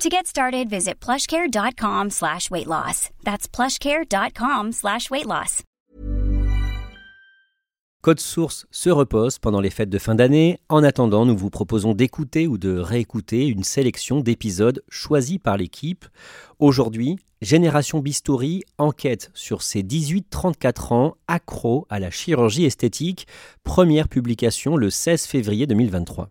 To 0.00 0.08
get 0.08 0.28
started, 0.28 0.70
visit 0.70 1.00
plushcare.com 1.00 2.10
slash 2.10 2.52
weight 2.52 2.68
loss. 2.68 3.10
That's 3.24 3.48
plushcare.com 3.48 4.70
slash 4.70 5.10
weight 5.10 5.26
loss. 5.26 5.64
Code 8.00 8.20
Source 8.20 8.66
se 8.70 8.90
repose 8.90 9.40
pendant 9.40 9.60
les 9.60 9.70
fêtes 9.70 9.90
de 9.90 9.98
fin 9.98 10.14
d'année. 10.14 10.60
En 10.68 10.84
attendant, 10.84 11.26
nous 11.26 11.36
vous 11.36 11.50
proposons 11.50 11.94
d'écouter 11.94 12.46
ou 12.46 12.58
de 12.58 12.78
réécouter 12.78 13.48
une 13.48 13.64
sélection 13.64 14.20
d'épisodes 14.20 14.84
choisis 14.88 15.38
par 15.38 15.56
l'équipe. 15.56 16.04
Aujourd'hui, 16.60 17.16
Génération 17.42 17.98
Bistouri 17.98 18.62
enquête 18.78 19.32
sur 19.34 19.62
ces 19.62 19.82
18-34 19.82 20.94
ans 20.94 21.16
accros 21.26 21.88
à 21.90 21.98
la 21.98 22.12
chirurgie 22.12 22.66
esthétique. 22.66 23.26
Première 23.64 24.08
publication 24.08 24.76
le 24.76 24.90
16 24.90 25.24
février 25.26 25.66
2023. 25.66 26.30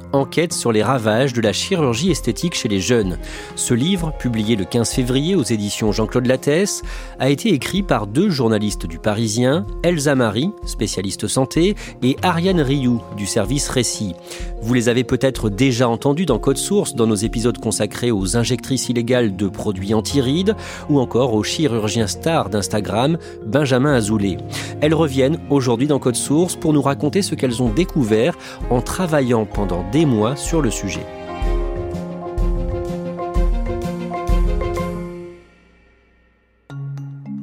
enquête 0.13 0.53
sur 0.53 0.71
les 0.71 0.83
ravages 0.83 1.33
de 1.33 1.41
la 1.41 1.53
chirurgie 1.53 2.11
esthétique 2.11 2.55
chez 2.55 2.67
les 2.67 2.79
jeunes. 2.79 3.17
Ce 3.55 3.73
livre, 3.73 4.13
publié 4.17 4.55
le 4.55 4.65
15 4.65 4.89
février 4.91 5.35
aux 5.35 5.43
éditions 5.43 5.91
Jean-Claude 5.91 6.25
Lattès, 6.25 6.81
a 7.19 7.29
été 7.29 7.53
écrit 7.53 7.83
par 7.83 8.07
deux 8.07 8.29
journalistes 8.29 8.85
du 8.85 8.99
Parisien, 8.99 9.65
Elsa 9.83 10.15
Marie, 10.15 10.51
spécialiste 10.65 11.27
santé, 11.27 11.75
et 12.03 12.15
Ariane 12.21 12.61
Rioux, 12.61 13.01
du 13.17 13.25
service 13.25 13.69
Récit. 13.69 14.15
Vous 14.61 14.73
les 14.73 14.89
avez 14.89 15.03
peut-être 15.03 15.49
déjà 15.49 15.89
entendus 15.89 16.25
dans 16.25 16.39
Code 16.39 16.57
Source, 16.57 16.95
dans 16.95 17.07
nos 17.07 17.15
épisodes 17.15 17.57
consacrés 17.57 18.11
aux 18.11 18.37
injectrices 18.37 18.89
illégales 18.89 19.35
de 19.35 19.47
produits 19.47 19.93
anti-rides, 19.93 20.55
ou 20.89 20.99
encore 20.99 21.33
au 21.33 21.43
chirurgien 21.43 22.07
star 22.07 22.49
d'Instagram, 22.49 23.17
Benjamin 23.45 23.93
Azoulay. 23.93 24.37
Elles 24.81 24.93
reviennent 24.93 25.39
aujourd'hui 25.49 25.87
dans 25.87 25.99
Code 25.99 26.15
Source 26.15 26.55
pour 26.55 26.73
nous 26.73 26.81
raconter 26.81 27.21
ce 27.21 27.35
qu'elles 27.35 27.61
ont 27.61 27.69
découvert 27.69 28.37
en 28.69 28.81
travaillant 28.81 29.45
pendant 29.45 29.83
des 29.91 30.00
mois 30.05 30.35
sur 30.35 30.61
le 30.61 30.71
sujet. 30.71 31.05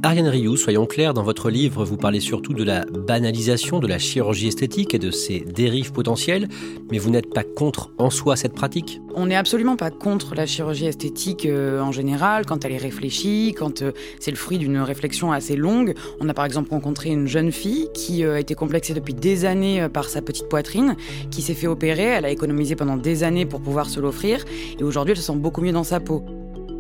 Ariane 0.04 0.28
Rioux, 0.28 0.56
soyons 0.56 0.86
clairs, 0.86 1.12
dans 1.12 1.24
votre 1.24 1.50
livre, 1.50 1.84
vous 1.84 1.96
parlez 1.96 2.20
surtout 2.20 2.54
de 2.54 2.62
la 2.62 2.84
banalisation 2.84 3.80
de 3.80 3.88
la 3.88 3.98
chirurgie 3.98 4.46
esthétique 4.46 4.94
et 4.94 5.00
de 5.00 5.10
ses 5.10 5.40
dérives 5.40 5.90
potentielles, 5.90 6.46
mais 6.92 6.98
vous 6.98 7.10
n'êtes 7.10 7.34
pas 7.34 7.42
contre 7.42 7.90
en 7.98 8.08
soi 8.08 8.36
cette 8.36 8.52
pratique? 8.52 9.00
On 9.16 9.26
n'est 9.26 9.34
absolument 9.34 9.74
pas 9.74 9.90
contre 9.90 10.36
la 10.36 10.46
chirurgie 10.46 10.86
esthétique 10.86 11.46
euh, 11.46 11.80
en 11.80 11.90
général, 11.90 12.46
quand 12.46 12.64
elle 12.64 12.72
est 12.72 12.76
réfléchie, 12.76 13.56
quand 13.58 13.82
euh, 13.82 13.90
c'est 14.20 14.30
le 14.30 14.36
fruit 14.36 14.58
d'une 14.58 14.78
réflexion 14.78 15.32
assez 15.32 15.56
longue. 15.56 15.94
On 16.20 16.28
a 16.28 16.34
par 16.34 16.44
exemple 16.44 16.70
rencontré 16.70 17.10
une 17.10 17.26
jeune 17.26 17.50
fille 17.50 17.88
qui 17.92 18.22
euh, 18.22 18.36
a 18.36 18.40
été 18.40 18.54
complexée 18.54 18.94
depuis 18.94 19.14
des 19.14 19.46
années 19.46 19.82
euh, 19.82 19.88
par 19.88 20.08
sa 20.08 20.22
petite 20.22 20.48
poitrine, 20.48 20.94
qui 21.32 21.42
s'est 21.42 21.54
fait 21.54 21.66
opérer, 21.66 22.04
elle 22.04 22.24
a 22.24 22.30
économisé 22.30 22.76
pendant 22.76 22.96
des 22.96 23.24
années 23.24 23.46
pour 23.46 23.60
pouvoir 23.60 23.90
se 23.90 23.98
l'offrir, 23.98 24.44
et 24.78 24.84
aujourd'hui 24.84 25.12
elle 25.12 25.18
se 25.18 25.24
sent 25.24 25.38
beaucoup 25.38 25.60
mieux 25.60 25.72
dans 25.72 25.82
sa 25.82 25.98
peau. 25.98 26.24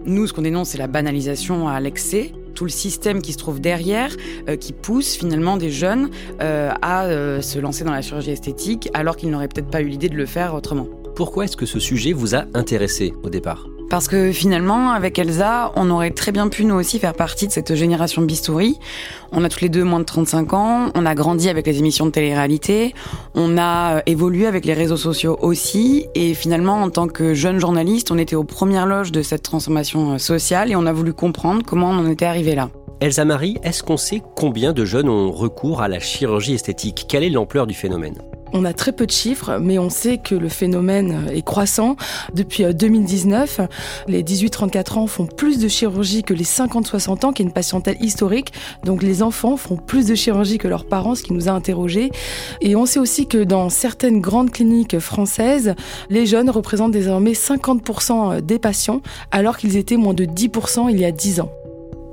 Nous, 0.06 0.28
ce 0.28 0.32
qu'on 0.32 0.42
dénonce, 0.42 0.70
c'est 0.70 0.78
la 0.78 0.86
banalisation 0.86 1.68
à 1.68 1.80
l'excès, 1.80 2.32
tout 2.58 2.64
le 2.64 2.70
système 2.70 3.22
qui 3.22 3.32
se 3.32 3.38
trouve 3.38 3.60
derrière, 3.60 4.10
euh, 4.48 4.56
qui 4.56 4.72
pousse 4.72 5.14
finalement 5.14 5.56
des 5.56 5.70
jeunes 5.70 6.10
euh, 6.40 6.72
à 6.82 7.04
euh, 7.04 7.40
se 7.40 7.60
lancer 7.60 7.84
dans 7.84 7.92
la 7.92 8.02
chirurgie 8.02 8.32
esthétique, 8.32 8.90
alors 8.94 9.16
qu'ils 9.16 9.30
n'auraient 9.30 9.46
peut-être 9.46 9.70
pas 9.70 9.80
eu 9.80 9.86
l'idée 9.86 10.08
de 10.08 10.16
le 10.16 10.26
faire 10.26 10.54
autrement. 10.54 10.88
Pourquoi 11.14 11.44
est-ce 11.44 11.56
que 11.56 11.66
ce 11.66 11.78
sujet 11.78 12.12
vous 12.12 12.34
a 12.34 12.46
intéressé 12.54 13.14
au 13.22 13.30
départ? 13.30 13.77
Parce 13.90 14.06
que 14.06 14.32
finalement, 14.32 14.90
avec 14.90 15.18
Elsa, 15.18 15.72
on 15.74 15.88
aurait 15.90 16.10
très 16.10 16.30
bien 16.30 16.48
pu 16.48 16.66
nous 16.66 16.74
aussi 16.74 16.98
faire 16.98 17.14
partie 17.14 17.46
de 17.46 17.52
cette 17.52 17.74
génération 17.74 18.20
bistouri. 18.20 18.78
On 19.32 19.44
a 19.44 19.48
tous 19.48 19.62
les 19.62 19.70
deux 19.70 19.82
moins 19.82 20.00
de 20.00 20.04
35 20.04 20.52
ans, 20.52 20.90
on 20.94 21.06
a 21.06 21.14
grandi 21.14 21.48
avec 21.48 21.66
les 21.66 21.78
émissions 21.78 22.06
de 22.06 22.10
télé-réalité, 22.10 22.94
on 23.34 23.56
a 23.56 23.96
euh, 23.96 24.00
évolué 24.06 24.46
avec 24.46 24.64
les 24.64 24.74
réseaux 24.74 24.96
sociaux 24.96 25.38
aussi, 25.40 26.06
et 26.14 26.34
finalement, 26.34 26.82
en 26.82 26.90
tant 26.90 27.08
que 27.08 27.34
jeune 27.34 27.58
journaliste, 27.58 28.10
on 28.10 28.18
était 28.18 28.36
aux 28.36 28.44
premières 28.44 28.86
loges 28.86 29.12
de 29.12 29.22
cette 29.22 29.42
transformation 29.42 30.14
euh, 30.14 30.18
sociale 30.18 30.70
et 30.70 30.76
on 30.76 30.86
a 30.86 30.92
voulu 30.92 31.12
comprendre 31.12 31.62
comment 31.66 31.90
on 31.90 31.98
en 31.98 32.10
était 32.10 32.26
arrivé 32.26 32.54
là. 32.54 32.70
Elsa 33.00 33.24
Marie, 33.24 33.58
est-ce 33.62 33.82
qu'on 33.82 33.96
sait 33.96 34.22
combien 34.34 34.72
de 34.72 34.84
jeunes 34.84 35.08
ont 35.08 35.30
recours 35.30 35.82
à 35.82 35.88
la 35.88 36.00
chirurgie 36.00 36.54
esthétique? 36.54 37.06
Quelle 37.08 37.22
est 37.22 37.30
l'ampleur 37.30 37.66
du 37.66 37.74
phénomène? 37.74 38.18
On 38.52 38.64
a 38.64 38.72
très 38.72 38.92
peu 38.92 39.06
de 39.06 39.10
chiffres, 39.10 39.58
mais 39.60 39.78
on 39.78 39.90
sait 39.90 40.18
que 40.18 40.34
le 40.34 40.48
phénomène 40.48 41.26
est 41.32 41.42
croissant. 41.42 41.96
Depuis 42.34 42.64
euh, 42.64 42.72
2019, 42.72 43.60
les 44.06 44.22
18-34 44.22 44.98
ans 44.98 45.06
font 45.06 45.26
plus 45.26 45.58
de 45.58 45.68
chirurgie 45.68 46.22
que 46.22 46.34
les 46.34 46.44
50-60 46.44 47.26
ans, 47.26 47.32
qui 47.32 47.42
est 47.42 47.44
une 47.44 47.52
patientèle 47.52 47.96
historique. 48.00 48.52
Donc 48.84 49.02
les 49.02 49.22
enfants 49.22 49.56
font 49.56 49.76
plus 49.76 50.06
de 50.06 50.14
chirurgie 50.14 50.58
que 50.58 50.68
leurs 50.68 50.86
parents, 50.86 51.14
ce 51.14 51.22
qui 51.22 51.32
nous 51.32 51.48
a 51.48 51.52
interrogés. 51.52 52.10
Et 52.60 52.74
on 52.76 52.86
sait 52.86 53.00
aussi 53.00 53.26
que 53.26 53.38
dans 53.38 53.68
certaines 53.68 54.20
grandes 54.20 54.50
cliniques 54.50 54.98
françaises, 54.98 55.74
les 56.08 56.26
jeunes 56.26 56.50
représentent 56.50 56.92
désormais 56.92 57.32
50% 57.32 58.40
des 58.40 58.58
patients, 58.58 59.02
alors 59.30 59.56
qu'ils 59.56 59.76
étaient 59.76 59.96
moins 59.96 60.14
de 60.14 60.24
10% 60.24 60.90
il 60.90 60.98
y 60.98 61.04
a 61.04 61.12
10 61.12 61.40
ans. 61.40 61.50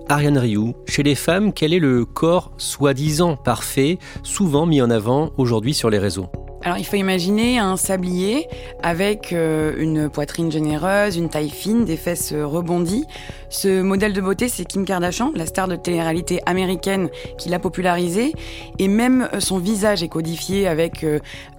Ariane 0.07 0.37
Rioux, 0.37 0.75
chez 0.87 1.01
les 1.01 1.15
femmes, 1.15 1.51
quel 1.51 1.73
est 1.73 1.79
le 1.79 2.05
corps 2.05 2.51
soi-disant 2.57 3.37
parfait, 3.37 3.97
souvent 4.21 4.67
mis 4.67 4.81
en 4.81 4.91
avant 4.91 5.31
aujourd'hui 5.37 5.73
sur 5.73 5.89
les 5.89 5.97
réseaux? 5.97 6.27
Alors 6.61 6.77
il 6.79 6.83
faut 6.83 6.95
imaginer 6.95 7.59
un 7.59 7.77
sablier 7.77 8.47
avec 8.81 9.33
euh, 9.33 9.73
une 9.77 10.09
poitrine 10.09 10.51
généreuse, 10.51 11.15
une 11.15 11.29
taille 11.29 11.49
fine, 11.49 11.85
des 11.85 11.97
fesses 11.97 12.33
euh, 12.33 12.45
rebondies. 12.45 13.05
Ce 13.49 13.81
modèle 13.81 14.13
de 14.13 14.21
beauté, 14.21 14.47
c'est 14.47 14.65
Kim 14.65 14.83
Kardashian, 14.83 15.31
la 15.35 15.45
star 15.45 15.67
de 15.67 15.75
télé-réalité 15.75 16.41
américaine 16.47 17.09
qui 17.37 17.49
l'a 17.49 17.59
popularisé. 17.59 18.33
Et 18.79 18.87
même 18.87 19.27
euh, 19.33 19.39
son 19.39 19.59
visage 19.59 20.01
est 20.01 20.07
codifié 20.07 20.67
avec 20.67 21.05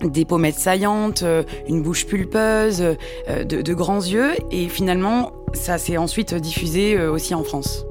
des 0.02 0.24
pommettes 0.24 0.58
saillantes, 0.58 1.22
une 1.68 1.82
bouche 1.82 2.06
pulpeuse, 2.06 2.78
de, 3.28 3.62
de 3.62 3.74
grands 3.74 4.00
yeux. 4.00 4.32
Et 4.50 4.68
finalement, 4.68 5.32
ça 5.52 5.78
s'est 5.78 5.96
ensuite 5.96 6.34
diffusé 6.34 6.98
aussi 6.98 7.34
en 7.34 7.44
France. 7.44 7.86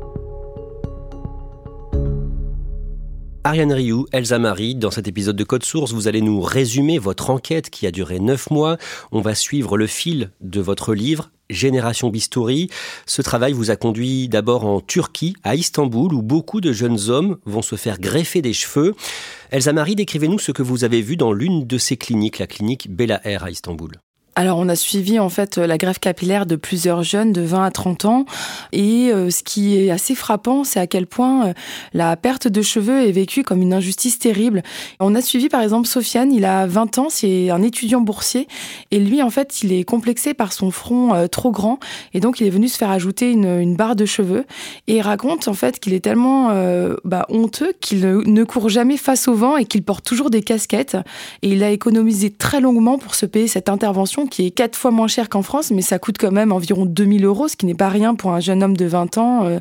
Ariane 3.45 3.73
Rioux, 3.73 4.07
Elsa 4.11 4.39
Marie, 4.39 4.73
dans 4.73 4.89
cet 4.89 5.07
épisode 5.07 5.35
de 5.35 5.44
Code 5.44 5.63
Source, 5.63 5.93
vous 5.93 6.08
allez 6.08 6.22
nous 6.22 6.41
résumer 6.41 6.97
votre 6.97 7.29
enquête 7.29 7.70
qui 7.70 7.85
a 7.85 7.91
duré 7.91 8.20
neuf 8.20 8.49
mois. 8.49 8.78
On 9.11 9.22
va 9.22 9.35
suivre 9.35 9.78
le 9.78 9.85
fil 9.85 10.31
de 10.41 10.59
votre 10.61 10.96
livre, 10.96 11.29
Génération 11.52 12.09
Bistouri. 12.09 12.72
Ce 13.05 13.22
travail 13.22 13.53
vous 13.53 13.70
a 13.70 13.75
conduit 13.75 14.29
d'abord 14.29 14.66
en 14.66 14.81
Turquie, 14.81 15.35
à 15.43 15.53
Istanbul, 15.53 16.11
où 16.16 16.23
beaucoup 16.23 16.59
de 16.59 16.73
jeunes 16.73 17.11
hommes 17.11 17.37
vont 17.46 17.61
se 17.61 17.75
faire 17.75 17.99
greffer 17.99 18.41
des 18.41 18.53
cheveux. 18.53 18.96
Elsa 19.52 19.73
Marie, 19.73 19.93
décrivez-nous 19.93 20.40
ce 20.40 20.52
que 20.52 20.64
vous 20.64 20.84
avez 20.84 21.03
vu 21.03 21.16
dans 21.16 21.31
l'une 21.31 21.67
de 21.67 21.78
ces 21.78 21.97
cliniques, 21.97 22.40
la 22.40 22.47
clinique 22.47 22.90
Bella 22.90 23.22
Air 23.25 23.43
à 23.43 23.52
Istanbul. 23.52 23.91
Alors 24.37 24.58
on 24.59 24.67
a 24.67 24.76
suivi 24.76 25.17
en 25.17 25.29
fait 25.29 25.58
la 25.58 25.78
greffe 25.78 25.99
capillaire 25.99 26.46
de 26.46 26.58
plusieurs 26.58 27.03
jeunes 27.03 27.32
de 27.32 27.41
20 27.41 27.64
à 27.64 27.72
30 27.72 28.05
ans. 28.05 28.26
Et 28.73 29.11
euh, 29.14 29.29
ce 29.29 29.43
qui 29.43 29.78
est 29.78 29.90
assez 29.90 30.14
frappant 30.14 30.66
c'est 30.66 30.79
à 30.79 30.87
quel 30.87 31.08
point 31.08 31.47
euh, 31.47 31.53
la 31.93 32.17
perte 32.17 32.49
de 32.49 32.61
cheveux 32.61 33.08
est 33.08 33.14
vécue 33.14 33.43
comme 33.43 33.61
une 33.61 33.73
injustice 33.73 34.20
terrible. 34.20 34.61
On 34.99 35.16
a 35.16 35.22
suivi 35.22 35.47
par 35.47 35.61
exemple 35.61 35.87
Sofiane, 35.87 36.34
il 36.34 36.43
a 36.43 36.67
20 36.67 36.97
ans, 36.97 37.08
c'est 37.09 37.49
un 37.49 37.61
étudiant 37.61 38.02
boursier. 38.02 38.47
Et 38.91 38.99
lui 38.99 39.23
en 39.23 39.29
fait 39.29 39.64
il 39.64 39.72
est 39.72 39.85
complexé 39.85 40.34
par 40.34 40.52
son 40.52 40.70
front 40.70 41.14
euh, 41.14 41.28
trop 41.28 41.52
grand. 41.52 41.79
Et 42.14 42.20
donc 42.20 42.41
il 42.41 42.47
est 42.47 42.52
venu 42.52 42.67
se 42.67 42.78
faire 42.78 42.90
ajouter 42.90 43.32
une, 43.32 43.76
barre 43.76 43.96
de 43.96 44.05
cheveux. 44.05 44.46
Et 44.87 44.97
il 44.97 45.02
raconte 45.02 45.47
en 45.47 45.53
fait 45.53 45.79
qu'il 45.79 45.93
est 45.93 45.99
tellement 45.99 46.49
bah, 47.03 47.26
honteux 47.29 47.73
qu'il 47.82 48.02
ne 48.02 48.43
court 48.43 48.70
jamais 48.70 48.97
face 48.97 49.28
au 49.28 49.34
vent 49.34 49.58
et 49.58 49.66
qu'il 49.66 49.84
porte 49.84 50.05
toujours 50.05 50.29
des 50.29 50.41
casquettes. 50.41 50.97
Et 51.41 51.49
il 51.49 51.64
a 51.64 51.72
économisé 51.72 52.29
très 52.29 52.61
longuement 52.61 52.97
pour 52.97 53.16
se 53.16 53.26
payer 53.26 53.47
cette 53.47 53.70
intervention 53.70 54.24
qui 54.27 54.45
est 54.45 54.51
quatre 54.51 54.75
fois 54.75 54.91
moins 54.91 55.07
cher 55.07 55.29
qu'en 55.29 55.41
France, 55.41 55.72
mais 55.72 55.81
ça 55.81 55.99
coûte 55.99 56.17
quand 56.19 56.31
même 56.31 56.51
environ 56.51 56.85
2000 56.85 57.25
euros, 57.25 57.47
ce 57.47 57.55
qui 57.55 57.66
n'est 57.66 57.75
pas 57.75 57.89
rien 57.89 58.16
pour 58.16 58.31
un 58.31 58.39
jeune 58.39 58.63
homme 58.63 58.77
de 58.77 58.85
20 58.85 59.17
ans. 59.17 59.45
Euh. 59.45 59.59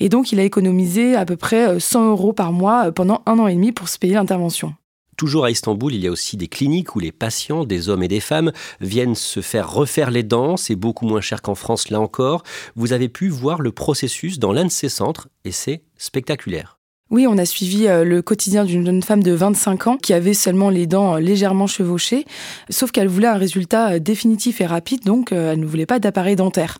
Et 0.00 0.08
donc, 0.08 0.32
il 0.32 0.40
a 0.40 0.44
économisé 0.44 1.14
à 1.14 1.24
peu 1.24 1.36
près 1.36 1.78
100 1.78 2.02
euh, 2.02 2.10
euros 2.10 2.32
par 2.32 2.52
mois 2.52 2.86
euh, 2.86 2.90
pendant 2.92 3.22
un 3.26 3.38
an 3.38 3.46
et 3.46 3.54
demi 3.54 3.72
pour 3.72 3.88
se 3.88 3.98
payer 3.98 4.14
l'intervention. 4.14 4.74
Toujours 5.16 5.44
à 5.44 5.50
Istanbul, 5.50 5.94
il 5.94 6.02
y 6.02 6.08
a 6.08 6.10
aussi 6.10 6.36
des 6.36 6.48
cliniques 6.48 6.96
où 6.96 6.98
les 6.98 7.12
patients, 7.12 7.64
des 7.64 7.88
hommes 7.88 8.02
et 8.02 8.08
des 8.08 8.20
femmes, 8.20 8.50
viennent 8.80 9.14
se 9.14 9.40
faire 9.40 9.70
refaire 9.70 10.10
les 10.10 10.22
dents. 10.22 10.56
C'est 10.56 10.74
beaucoup 10.74 11.06
moins 11.06 11.20
cher 11.20 11.42
qu'en 11.42 11.54
France, 11.54 11.90
là 11.90 12.00
encore. 12.00 12.42
Vous 12.76 12.92
avez 12.92 13.08
pu 13.08 13.28
voir 13.28 13.60
le 13.60 13.72
processus 13.72 14.38
dans 14.38 14.52
l'un 14.52 14.64
de 14.64 14.70
ces 14.70 14.88
centres 14.88 15.28
et 15.44 15.52
c'est 15.52 15.82
spectaculaire. 15.98 16.81
Oui, 17.12 17.26
on 17.26 17.36
a 17.36 17.44
suivi 17.44 17.88
euh, 17.88 18.04
le 18.04 18.22
quotidien 18.22 18.64
d'une 18.64 18.86
jeune 18.86 19.02
femme 19.02 19.22
de 19.22 19.32
25 19.32 19.86
ans 19.86 19.96
qui 19.98 20.14
avait 20.14 20.32
seulement 20.32 20.70
les 20.70 20.86
dents 20.86 21.16
euh, 21.16 21.20
légèrement 21.20 21.66
chevauchées, 21.66 22.24
sauf 22.70 22.90
qu'elle 22.90 23.06
voulait 23.06 23.28
un 23.28 23.36
résultat 23.36 23.90
euh, 23.90 23.98
définitif 23.98 24.62
et 24.62 24.66
rapide, 24.66 25.04
donc 25.04 25.30
elle 25.30 25.60
ne 25.60 25.66
voulait 25.66 25.84
pas 25.84 25.98
d'appareil 25.98 26.36
dentaire. 26.36 26.78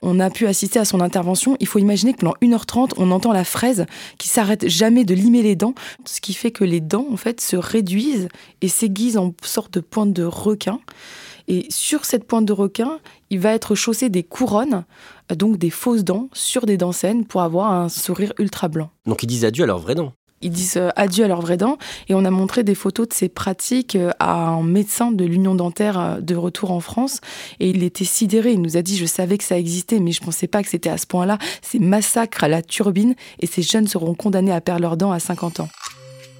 On 0.00 0.20
a 0.20 0.30
pu 0.30 0.46
assister 0.46 0.78
à 0.78 0.86
son 0.86 1.02
intervention. 1.02 1.58
Il 1.60 1.66
faut 1.66 1.80
imaginer 1.80 2.14
que 2.14 2.20
pendant 2.20 2.36
1h30, 2.40 2.92
on 2.96 3.10
entend 3.10 3.34
la 3.34 3.44
fraise 3.44 3.84
qui 4.16 4.28
s'arrête 4.28 4.66
jamais 4.70 5.04
de 5.04 5.14
limer 5.14 5.42
les 5.42 5.54
dents, 5.54 5.74
ce 6.06 6.22
qui 6.22 6.32
fait 6.32 6.50
que 6.50 6.64
les 6.64 6.80
dents, 6.80 7.06
en 7.12 7.18
fait, 7.18 7.42
se 7.42 7.56
réduisent 7.56 8.28
et 8.62 8.68
s'aiguisent 8.68 9.18
en 9.18 9.34
sorte 9.42 9.74
de 9.74 9.80
pointe 9.80 10.14
de 10.14 10.24
requin. 10.24 10.80
Et 11.46 11.66
sur 11.68 12.06
cette 12.06 12.24
pointe 12.24 12.46
de 12.46 12.54
requin, 12.54 13.00
il 13.28 13.38
va 13.38 13.52
être 13.52 13.74
chaussé 13.74 14.08
des 14.08 14.22
couronnes, 14.22 14.84
donc 15.30 15.58
des 15.58 15.70
fausses 15.70 16.04
dents, 16.04 16.28
sur 16.32 16.66
des 16.66 16.76
dents 16.76 16.92
saines 16.92 17.24
pour 17.24 17.42
avoir 17.42 17.72
un 17.72 17.88
sourire 17.88 18.32
ultra 18.38 18.68
blanc. 18.68 18.90
Donc 19.06 19.22
ils 19.22 19.26
disent 19.26 19.44
adieu 19.44 19.64
à 19.64 19.66
leurs 19.66 19.78
vraies 19.78 19.94
dents 19.94 20.12
ils 20.44 20.50
disent 20.50 20.76
euh, 20.76 20.90
adieu 20.94 21.24
à 21.24 21.28
leurs 21.28 21.40
vraies 21.40 21.56
dents. 21.56 21.78
Et 22.08 22.14
on 22.14 22.24
a 22.24 22.30
montré 22.30 22.62
des 22.62 22.74
photos 22.74 23.08
de 23.08 23.14
ces 23.14 23.28
pratiques 23.28 23.96
euh, 23.96 24.10
à 24.20 24.48
un 24.48 24.62
médecin 24.62 25.10
de 25.10 25.24
l'Union 25.24 25.54
dentaire 25.54 25.98
euh, 25.98 26.20
de 26.20 26.36
retour 26.36 26.70
en 26.70 26.80
France. 26.80 27.20
Et 27.60 27.70
il 27.70 27.82
était 27.82 28.04
sidéré. 28.04 28.52
Il 28.52 28.60
nous 28.60 28.76
a 28.76 28.82
dit 28.82 28.96
Je 28.96 29.06
savais 29.06 29.38
que 29.38 29.44
ça 29.44 29.58
existait, 29.58 29.98
mais 29.98 30.12
je 30.12 30.20
ne 30.20 30.26
pensais 30.26 30.46
pas 30.46 30.62
que 30.62 30.68
c'était 30.68 30.90
à 30.90 30.98
ce 30.98 31.06
point-là. 31.06 31.38
C'est 31.62 31.80
massacre 31.80 32.44
à 32.44 32.48
la 32.48 32.62
turbine. 32.62 33.14
Et 33.40 33.46
ces 33.46 33.62
jeunes 33.62 33.88
seront 33.88 34.14
condamnés 34.14 34.52
à 34.52 34.60
perdre 34.60 34.82
leurs 34.82 34.96
dents 34.96 35.12
à 35.12 35.18
50 35.18 35.60
ans. 35.60 35.68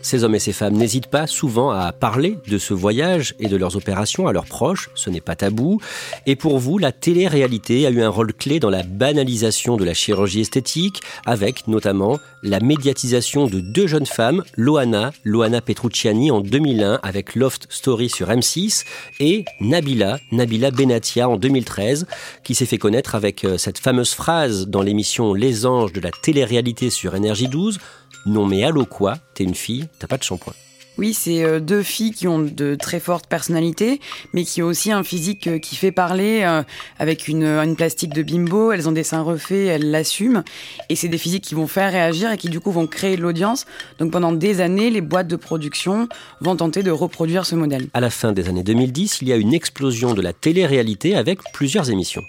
Ces 0.04 0.22
hommes 0.22 0.34
et 0.34 0.38
ces 0.38 0.52
femmes 0.52 0.74
n'hésitent 0.74 1.06
pas 1.06 1.26
souvent 1.26 1.70
à 1.70 1.90
parler 1.90 2.36
de 2.46 2.58
ce 2.58 2.74
voyage 2.74 3.34
et 3.40 3.48
de 3.48 3.56
leurs 3.56 3.74
opérations 3.74 4.28
à 4.28 4.34
leurs 4.34 4.44
proches, 4.44 4.90
ce 4.94 5.08
n'est 5.08 5.22
pas 5.22 5.34
tabou. 5.34 5.80
Et 6.26 6.36
pour 6.36 6.58
vous, 6.58 6.76
la 6.76 6.92
télé-réalité 6.92 7.86
a 7.86 7.90
eu 7.90 8.02
un 8.02 8.10
rôle 8.10 8.34
clé 8.34 8.60
dans 8.60 8.68
la 8.68 8.82
banalisation 8.82 9.78
de 9.78 9.84
la 9.84 9.94
chirurgie 9.94 10.42
esthétique, 10.42 11.00
avec 11.24 11.68
notamment 11.68 12.18
la 12.42 12.60
médiatisation 12.60 13.46
de 13.46 13.60
deux 13.60 13.86
jeunes 13.86 14.04
femmes, 14.04 14.44
Loana, 14.58 15.10
Loana 15.24 15.62
Petrucciani 15.62 16.30
en 16.30 16.42
2001 16.42 17.00
avec 17.02 17.34
Loft 17.34 17.66
Story 17.70 18.10
sur 18.10 18.28
M6, 18.28 18.84
et 19.20 19.46
Nabila, 19.62 20.18
Nabila 20.32 20.70
Benatia 20.70 21.30
en 21.30 21.38
2013, 21.38 22.06
qui 22.42 22.54
s'est 22.54 22.66
fait 22.66 22.76
connaître 22.76 23.14
avec 23.14 23.42
euh, 23.44 23.56
cette 23.56 23.78
fameuse 23.78 24.12
phrase 24.12 24.68
dans 24.68 24.82
l'émission 24.82 25.32
Les 25.32 25.64
Anges 25.64 25.94
de 25.94 26.00
la 26.02 26.10
télé-réalité 26.10 26.90
sur 26.90 27.14
Énergie 27.14 27.48
12, 27.48 27.78
non 28.26 28.46
mais 28.46 28.64
allô 28.64 28.86
quoi? 28.86 29.16
T'es 29.34 29.44
une 29.44 29.54
fille, 29.54 29.88
t'as 29.98 30.06
pas 30.06 30.18
de 30.18 30.22
shampoing. 30.22 30.54
Oui, 30.96 31.12
c'est 31.12 31.42
euh, 31.42 31.58
deux 31.58 31.82
filles 31.82 32.12
qui 32.12 32.28
ont 32.28 32.38
de 32.38 32.76
très 32.76 33.00
fortes 33.00 33.26
personnalités, 33.26 34.00
mais 34.32 34.44
qui 34.44 34.62
ont 34.62 34.66
aussi 34.66 34.92
un 34.92 35.02
physique 35.02 35.48
euh, 35.48 35.58
qui 35.58 35.74
fait 35.74 35.90
parler, 35.90 36.42
euh, 36.44 36.62
avec 37.00 37.26
une, 37.26 37.44
une 37.44 37.74
plastique 37.74 38.14
de 38.14 38.22
bimbo. 38.22 38.70
Elles 38.70 38.88
ont 38.88 38.92
des 38.92 39.02
seins 39.02 39.22
refaits, 39.22 39.68
elles 39.68 39.90
l'assument. 39.90 40.44
Et 40.88 40.94
c'est 40.96 41.08
des 41.08 41.18
physiques 41.18 41.42
qui 41.42 41.56
vont 41.56 41.66
faire 41.66 41.90
réagir 41.90 42.30
et 42.30 42.36
qui 42.36 42.48
du 42.48 42.60
coup 42.60 42.70
vont 42.70 42.86
créer 42.86 43.16
de 43.16 43.22
l'audience. 43.22 43.66
Donc 43.98 44.12
pendant 44.12 44.32
des 44.32 44.60
années, 44.60 44.88
les 44.88 45.00
boîtes 45.00 45.26
de 45.26 45.36
production 45.36 46.08
vont 46.40 46.54
tenter 46.54 46.84
de 46.84 46.92
reproduire 46.92 47.44
ce 47.44 47.56
modèle. 47.56 47.88
À 47.92 48.00
la 48.00 48.10
fin 48.10 48.32
des 48.32 48.48
années 48.48 48.62
2010, 48.62 49.18
il 49.22 49.28
y 49.28 49.32
a 49.32 49.36
une 49.36 49.52
explosion 49.52 50.14
de 50.14 50.22
la 50.22 50.32
télé-réalité 50.32 51.16
avec 51.16 51.40
plusieurs 51.52 51.90
émissions. 51.90 52.22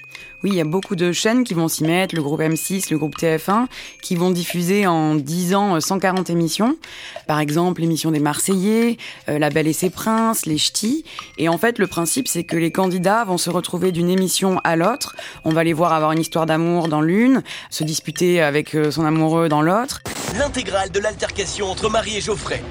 Oui, 0.46 0.52
il 0.52 0.58
y 0.58 0.62
a 0.62 0.64
beaucoup 0.64 0.96
de 0.96 1.12
chaînes 1.12 1.44
qui 1.44 1.56
vont 1.56 1.68
s'y 1.68 1.84
mettre, 1.84 2.14
le 2.14 2.22
groupe 2.22 2.40
M6, 2.40 2.92
le 2.92 3.00
groupe 3.00 3.18
TF1, 3.18 3.66
qui 4.04 4.16
vont 4.16 4.30
diffuser 4.30 4.86
en 4.86 5.16
10 5.16 5.56
ans 5.56 5.82
140 5.82 6.30
émissions. 6.30 6.78
Par 7.26 7.40
exemple, 7.40 7.82
l'émission 7.82 8.12
des 8.12 8.20
Marseillais, 8.20 8.98
euh, 9.28 9.40
La 9.40 9.50
Belle 9.50 9.66
et 9.66 9.74
ses 9.74 9.90
Princes, 9.90 10.46
Les 10.46 10.60
Ch'tis. 10.60 11.04
Et 11.40 11.50
en 11.50 11.58
fait, 11.58 11.80
le 11.80 11.88
principe, 11.88 12.28
c'est 12.28 12.44
que 12.44 12.58
les 12.58 12.72
candidats 12.72 13.24
vont 13.24 13.40
se 13.40 13.50
retrouver 13.50 13.92
d'une 13.92 14.08
émission 14.08 14.62
à 14.64 14.76
l'autre. 14.76 15.16
On 15.46 15.50
va 15.50 15.64
les 15.64 15.74
voir 15.74 15.94
avoir 15.94 16.12
une 16.12 16.20
histoire 16.20 16.46
d'amour 16.46 16.90
dans 16.90 17.02
l'une, 17.02 17.42
se 17.72 17.84
disputer 17.84 18.40
avec 18.40 18.76
euh, 18.76 18.92
son 18.92 19.04
amoureux 19.04 19.50
dans 19.50 19.64
l'autre. 19.64 20.04
L'intégrale 20.38 20.92
de 20.92 21.00
l'altercation 21.00 21.72
entre 21.72 21.90
Marie 21.90 22.18
et 22.18 22.22
Geoffrey. 22.22 22.62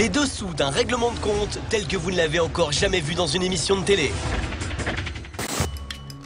Les 0.00 0.08
dessous 0.08 0.52
d'un 0.56 0.70
règlement 0.70 1.12
de 1.12 1.20
compte 1.20 1.60
tel 1.70 1.86
que 1.86 1.96
vous 1.96 2.10
ne 2.10 2.16
l'avez 2.16 2.40
encore 2.40 2.72
jamais 2.72 3.00
vu 3.00 3.14
dans 3.14 3.28
une 3.28 3.44
émission 3.44 3.76
de 3.76 3.84
télé. 3.84 4.10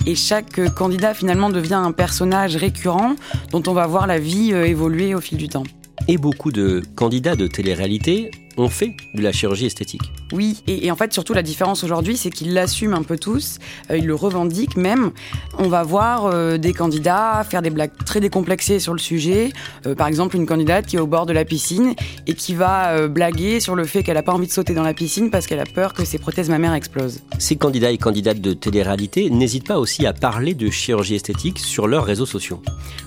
Et 0.06 0.14
chaque 0.14 0.72
candidat 0.74 1.14
finalement 1.14 1.50
devient 1.50 1.74
un 1.74 1.92
personnage 1.92 2.56
récurrent 2.56 3.16
dont 3.50 3.62
on 3.66 3.72
va 3.72 3.86
voir 3.86 4.06
la 4.06 4.18
vie 4.18 4.52
euh, 4.52 4.66
évoluer 4.66 5.14
au 5.14 5.20
fil 5.20 5.38
du 5.38 5.48
temps. 5.48 5.64
Et 6.08 6.16
beaucoup 6.16 6.50
de 6.50 6.82
candidats 6.96 7.36
de 7.36 7.46
télé-réalité 7.46 8.30
ont 8.56 8.68
fait 8.68 8.94
de 9.14 9.22
la 9.22 9.32
chirurgie 9.32 9.66
esthétique. 9.66 10.12
Oui, 10.32 10.62
et, 10.66 10.90
en 10.90 10.96
fait, 10.96 11.12
surtout 11.12 11.34
la 11.34 11.42
différence 11.42 11.82
aujourd'hui, 11.84 12.16
c'est 12.16 12.30
qu'ils 12.30 12.54
l'assument 12.54 12.94
un 12.94 13.02
peu 13.02 13.18
tous, 13.18 13.58
euh, 13.90 13.98
ils 13.98 14.06
le 14.06 14.14
revendiquent 14.14 14.76
même. 14.76 15.10
On 15.58 15.68
va 15.68 15.82
voir 15.82 16.26
euh, 16.26 16.58
des 16.58 16.72
candidats 16.72 17.44
faire 17.48 17.62
des 17.62 17.70
blagues 17.70 17.90
très 18.04 18.20
décomplexées 18.20 18.78
sur 18.78 18.92
le 18.92 18.98
sujet. 18.98 19.50
Euh, 19.86 19.94
par 19.94 20.06
exemple, 20.06 20.36
une 20.36 20.46
candidate 20.46 20.86
qui 20.86 20.96
est 20.96 21.00
au 21.00 21.06
bord 21.06 21.26
de 21.26 21.32
la 21.32 21.44
piscine 21.44 21.94
et 22.26 22.34
qui 22.34 22.54
va 22.54 23.08
blaguer 23.08 23.60
sur 23.60 23.74
le 23.74 23.84
fait 23.84 24.02
qu'elle 24.02 24.14
n'a 24.14 24.22
pas 24.22 24.32
envie 24.32 24.46
de 24.46 24.52
sauter 24.52 24.74
dans 24.74 24.82
la 24.82 24.94
piscine 24.94 25.30
parce 25.30 25.46
qu'elle 25.46 25.60
a 25.60 25.64
peur 25.64 25.94
que 25.94 26.04
ses 26.04 26.18
prothèses 26.18 26.48
mammaires 26.48 26.74
explosent. 26.74 27.20
Ces 27.38 27.56
candidats 27.56 27.90
et 27.90 27.98
candidates 27.98 28.40
de 28.40 28.52
télé-réalité 28.52 29.30
n'hésitent 29.30 29.66
pas 29.66 29.78
aussi 29.78 30.06
à 30.06 30.12
parler 30.12 30.54
de 30.54 30.70
chirurgie 30.70 31.14
esthétique 31.14 31.58
sur 31.58 31.86
leurs 31.86 32.04
réseaux 32.04 32.26
sociaux. 32.26 32.62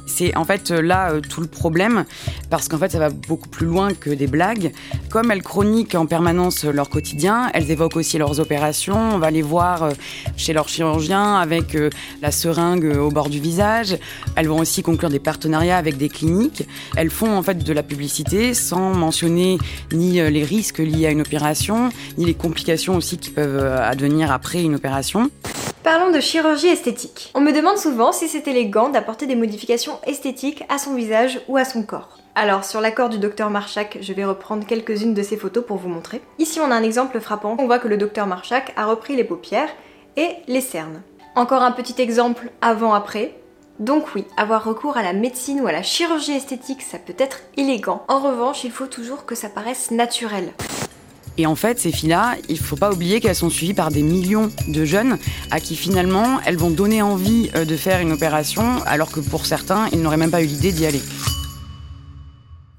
C'est 0.05 0.35
en 0.35 0.45
fait 0.45 0.69
là 0.71 1.13
tout 1.21 1.41
le 1.41 1.47
problème, 1.47 2.05
parce 2.49 2.67
qu'en 2.67 2.77
fait 2.77 2.91
ça 2.91 2.99
va 2.99 3.09
beaucoup 3.09 3.49
plus 3.49 3.65
loin 3.65 3.93
que 3.93 4.09
des 4.09 4.27
blagues. 4.27 4.71
Comme 5.09 5.31
elles 5.31 5.42
chroniquent 5.43 5.95
en 5.95 6.05
permanence 6.05 6.63
leur 6.63 6.89
quotidien, 6.89 7.51
elles 7.53 7.69
évoquent 7.69 7.97
aussi 7.97 8.17
leurs 8.17 8.39
opérations. 8.39 8.97
On 8.97 9.19
va 9.19 9.29
les 9.29 9.41
voir 9.41 9.83
euh, 9.83 9.91
chez 10.37 10.53
leur 10.53 10.67
chirurgien 10.67 11.35
avec 11.35 11.75
euh, 11.75 11.89
la 12.21 12.31
seringue 12.31 12.97
au 12.97 13.09
bord 13.09 13.29
du 13.29 13.39
visage. 13.39 13.97
Elles 14.35 14.47
vont 14.47 14.59
aussi 14.59 14.81
conclure 14.81 15.09
des 15.09 15.19
partenariats 15.19 15.77
avec 15.77 15.97
des 15.97 16.09
cliniques. 16.09 16.67
Elles 16.95 17.11
font 17.11 17.35
en 17.35 17.43
fait 17.43 17.63
de 17.63 17.73
la 17.73 17.83
publicité 17.83 18.53
sans 18.53 18.93
mentionner 18.93 19.57
ni 19.91 20.19
euh, 20.19 20.29
les 20.29 20.43
risques 20.43 20.79
liés 20.79 21.07
à 21.07 21.11
une 21.11 21.21
opération, 21.21 21.89
ni 22.17 22.25
les 22.25 22.33
complications 22.33 22.95
aussi 22.95 23.17
qui 23.17 23.29
peuvent 23.29 23.63
advenir 23.63 24.31
après 24.31 24.63
une 24.63 24.75
opération. 24.75 25.29
Parlons 25.83 26.11
de 26.11 26.21
chirurgie 26.21 26.67
esthétique. 26.67 27.31
On 27.33 27.41
me 27.41 27.51
demande 27.51 27.77
souvent 27.77 28.13
si 28.13 28.29
c'est 28.29 28.47
élégant 28.47 28.89
d'apporter 28.89 29.27
des 29.27 29.35
modifications 29.35 29.99
esthétiques 30.07 30.63
à 30.69 30.77
son 30.77 30.95
visage 30.95 31.41
ou 31.49 31.57
à 31.57 31.65
son 31.65 31.83
corps. 31.83 32.22
Alors 32.35 32.65
sur 32.65 32.81
l'accord 32.81 33.09
du 33.09 33.19
docteur 33.19 33.51
Marchak, 33.51 33.99
je 34.01 34.11
vais 34.11 34.25
reprendre 34.25 34.65
quelques-unes 34.65 35.13
de 35.13 35.21
ces 35.21 35.37
photos 35.37 35.63
pour 35.63 35.77
vous 35.77 35.87
montrer. 35.87 36.19
Ici 36.39 36.59
on 36.59 36.71
a 36.71 36.75
un 36.75 36.81
exemple 36.81 37.19
frappant, 37.19 37.55
on 37.59 37.67
voit 37.67 37.77
que 37.77 37.87
le 37.87 37.95
docteur 37.95 38.25
Marchak 38.25 38.73
a 38.75 38.87
repris 38.87 39.15
les 39.15 39.23
paupières 39.23 39.69
et 40.17 40.29
les 40.47 40.61
cernes. 40.61 41.03
Encore 41.35 41.61
un 41.61 41.71
petit 41.71 42.01
exemple 42.01 42.49
avant-après. 42.61 43.35
Donc 43.79 44.15
oui, 44.15 44.25
avoir 44.35 44.63
recours 44.63 44.97
à 44.97 45.03
la 45.03 45.13
médecine 45.13 45.61
ou 45.61 45.67
à 45.67 45.71
la 45.71 45.83
chirurgie 45.83 46.31
esthétique, 46.31 46.81
ça 46.81 46.97
peut 46.97 47.15
être 47.19 47.41
élégant. 47.55 48.03
En 48.07 48.19
revanche, 48.19 48.63
il 48.63 48.71
faut 48.71 48.87
toujours 48.87 49.25
que 49.25 49.35
ça 49.35 49.49
paraisse 49.49 49.91
naturel. 49.91 50.53
Et 51.37 51.45
en 51.45 51.55
fait, 51.55 51.79
ces 51.79 51.91
filles-là, 51.91 52.35
il 52.49 52.59
faut 52.59 52.75
pas 52.75 52.91
oublier 52.91 53.19
qu'elles 53.19 53.35
sont 53.35 53.49
suivies 53.51 53.73
par 53.75 53.89
des 53.89 54.03
millions 54.03 54.51
de 54.67 54.85
jeunes 54.85 55.19
à 55.51 55.59
qui 55.59 55.75
finalement 55.75 56.39
elles 56.45 56.57
vont 56.57 56.71
donner 56.71 57.03
envie 57.03 57.51
euh, 57.55 57.65
de 57.65 57.77
faire 57.77 57.99
une 57.99 58.11
opération 58.11 58.81
alors 58.87 59.11
que 59.11 59.19
pour 59.19 59.45
certains, 59.45 59.87
ils 59.91 60.01
n'auraient 60.01 60.17
même 60.17 60.31
pas 60.31 60.41
eu 60.41 60.47
l'idée 60.47 60.71
d'y 60.71 60.87
aller. 60.87 61.01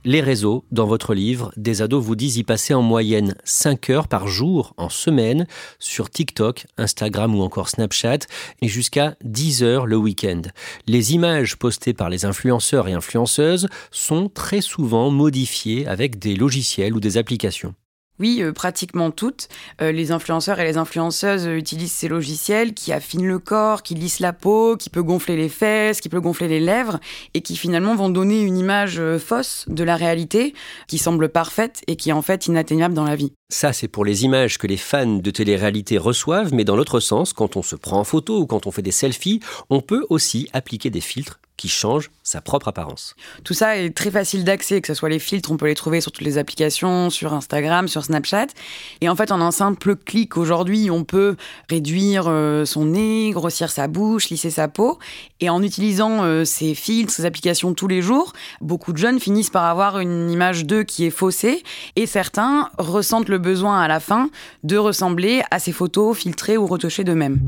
Les 0.06 0.20
réseaux, 0.20 0.66
dans 0.70 0.86
votre 0.86 1.14
livre, 1.14 1.50
des 1.56 1.80
ados 1.80 2.04
vous 2.04 2.14
disent 2.14 2.36
y 2.36 2.44
passer 2.44 2.74
en 2.74 2.82
moyenne 2.82 3.34
5 3.44 3.88
heures 3.88 4.06
par 4.06 4.28
jour 4.28 4.74
en 4.76 4.90
semaine 4.90 5.46
sur 5.78 6.10
TikTok, 6.10 6.66
Instagram 6.76 7.34
ou 7.34 7.40
encore 7.40 7.70
Snapchat 7.70 8.18
et 8.60 8.68
jusqu'à 8.68 9.16
10 9.24 9.62
heures 9.62 9.86
le 9.86 9.96
week-end. 9.96 10.42
Les 10.86 11.14
images 11.14 11.56
postées 11.56 11.94
par 11.94 12.10
les 12.10 12.26
influenceurs 12.26 12.86
et 12.86 12.92
influenceuses 12.92 13.66
sont 13.90 14.28
très 14.28 14.60
souvent 14.60 15.10
modifiées 15.10 15.86
avec 15.86 16.18
des 16.18 16.36
logiciels 16.36 16.92
ou 16.92 17.00
des 17.00 17.16
applications. 17.16 17.74
Oui, 18.20 18.42
euh, 18.42 18.52
pratiquement 18.52 19.10
toutes. 19.10 19.48
Euh, 19.82 19.90
les 19.90 20.12
influenceurs 20.12 20.60
et 20.60 20.64
les 20.64 20.76
influenceuses 20.76 21.46
utilisent 21.46 21.92
ces 21.92 22.06
logiciels 22.06 22.72
qui 22.72 22.92
affinent 22.92 23.26
le 23.26 23.40
corps, 23.40 23.82
qui 23.82 23.94
lissent 23.94 24.20
la 24.20 24.32
peau, 24.32 24.76
qui 24.76 24.88
peut 24.88 25.02
gonfler 25.02 25.36
les 25.36 25.48
fesses, 25.48 26.00
qui 26.00 26.08
peut 26.08 26.20
gonfler 26.20 26.46
les 26.46 26.60
lèvres, 26.60 27.00
et 27.34 27.40
qui 27.40 27.56
finalement 27.56 27.96
vont 27.96 28.10
donner 28.10 28.42
une 28.42 28.56
image 28.56 29.00
euh, 29.00 29.18
fausse 29.18 29.64
de 29.68 29.82
la 29.82 29.96
réalité, 29.96 30.54
qui 30.86 30.98
semble 30.98 31.28
parfaite 31.28 31.82
et 31.88 31.96
qui 31.96 32.10
est 32.10 32.12
en 32.12 32.22
fait 32.22 32.46
inatteignable 32.46 32.94
dans 32.94 33.04
la 33.04 33.16
vie. 33.16 33.32
Ça, 33.50 33.74
c'est 33.74 33.88
pour 33.88 34.06
les 34.06 34.24
images 34.24 34.56
que 34.56 34.66
les 34.66 34.78
fans 34.78 35.18
de 35.18 35.30
télé-réalité 35.30 35.98
reçoivent, 35.98 36.54
mais 36.54 36.64
dans 36.64 36.76
l'autre 36.76 36.98
sens, 36.98 37.34
quand 37.34 37.56
on 37.56 37.62
se 37.62 37.76
prend 37.76 38.00
en 38.00 38.04
photo 38.04 38.38
ou 38.38 38.46
quand 38.46 38.66
on 38.66 38.70
fait 38.70 38.82
des 38.82 38.90
selfies, 38.90 39.40
on 39.68 39.82
peut 39.82 40.06
aussi 40.08 40.48
appliquer 40.54 40.88
des 40.88 41.02
filtres 41.02 41.40
qui 41.56 41.68
change 41.68 42.10
sa 42.22 42.40
propre 42.40 42.68
apparence. 42.68 43.14
Tout 43.44 43.54
ça 43.54 43.76
est 43.76 43.90
très 43.90 44.10
facile 44.10 44.44
d'accès, 44.44 44.80
que 44.80 44.88
ce 44.88 44.94
soit 44.94 45.08
les 45.08 45.18
filtres, 45.18 45.52
on 45.52 45.56
peut 45.56 45.66
les 45.66 45.74
trouver 45.74 46.00
sur 46.00 46.10
toutes 46.10 46.24
les 46.24 46.38
applications, 46.38 47.10
sur 47.10 47.32
Instagram, 47.32 47.86
sur 47.86 48.04
Snapchat. 48.04 48.48
Et 49.00 49.08
en 49.08 49.14
fait, 49.14 49.30
en 49.30 49.40
un 49.40 49.52
simple 49.52 49.94
clic 49.94 50.36
aujourd'hui, 50.36 50.90
on 50.90 51.04
peut 51.04 51.36
réduire 51.70 52.24
euh, 52.26 52.64
son 52.64 52.86
nez, 52.86 53.30
grossir 53.30 53.70
sa 53.70 53.86
bouche, 53.86 54.30
lisser 54.30 54.50
sa 54.50 54.68
peau. 54.68 54.98
Et 55.40 55.48
en 55.48 55.62
utilisant 55.62 56.24
euh, 56.24 56.44
ces 56.44 56.74
filtres, 56.74 57.12
ces 57.12 57.24
applications 57.24 57.72
tous 57.74 57.88
les 57.88 58.02
jours, 58.02 58.32
beaucoup 58.60 58.92
de 58.92 58.98
jeunes 58.98 59.20
finissent 59.20 59.50
par 59.50 59.64
avoir 59.64 60.00
une 60.00 60.30
image 60.30 60.64
d'eux 60.64 60.82
qui 60.82 61.04
est 61.04 61.10
faussée. 61.10 61.62
Et 61.94 62.06
certains 62.06 62.70
ressentent 62.78 63.28
le 63.28 63.38
besoin 63.44 63.80
à 63.80 63.86
la 63.86 64.00
fin 64.00 64.30
de 64.64 64.76
ressembler 64.76 65.42
à 65.50 65.60
ces 65.60 65.72
photos 65.72 66.16
filtrées 66.16 66.56
ou 66.56 66.66
retouchées 66.66 67.04
d'eux-mêmes. 67.04 67.38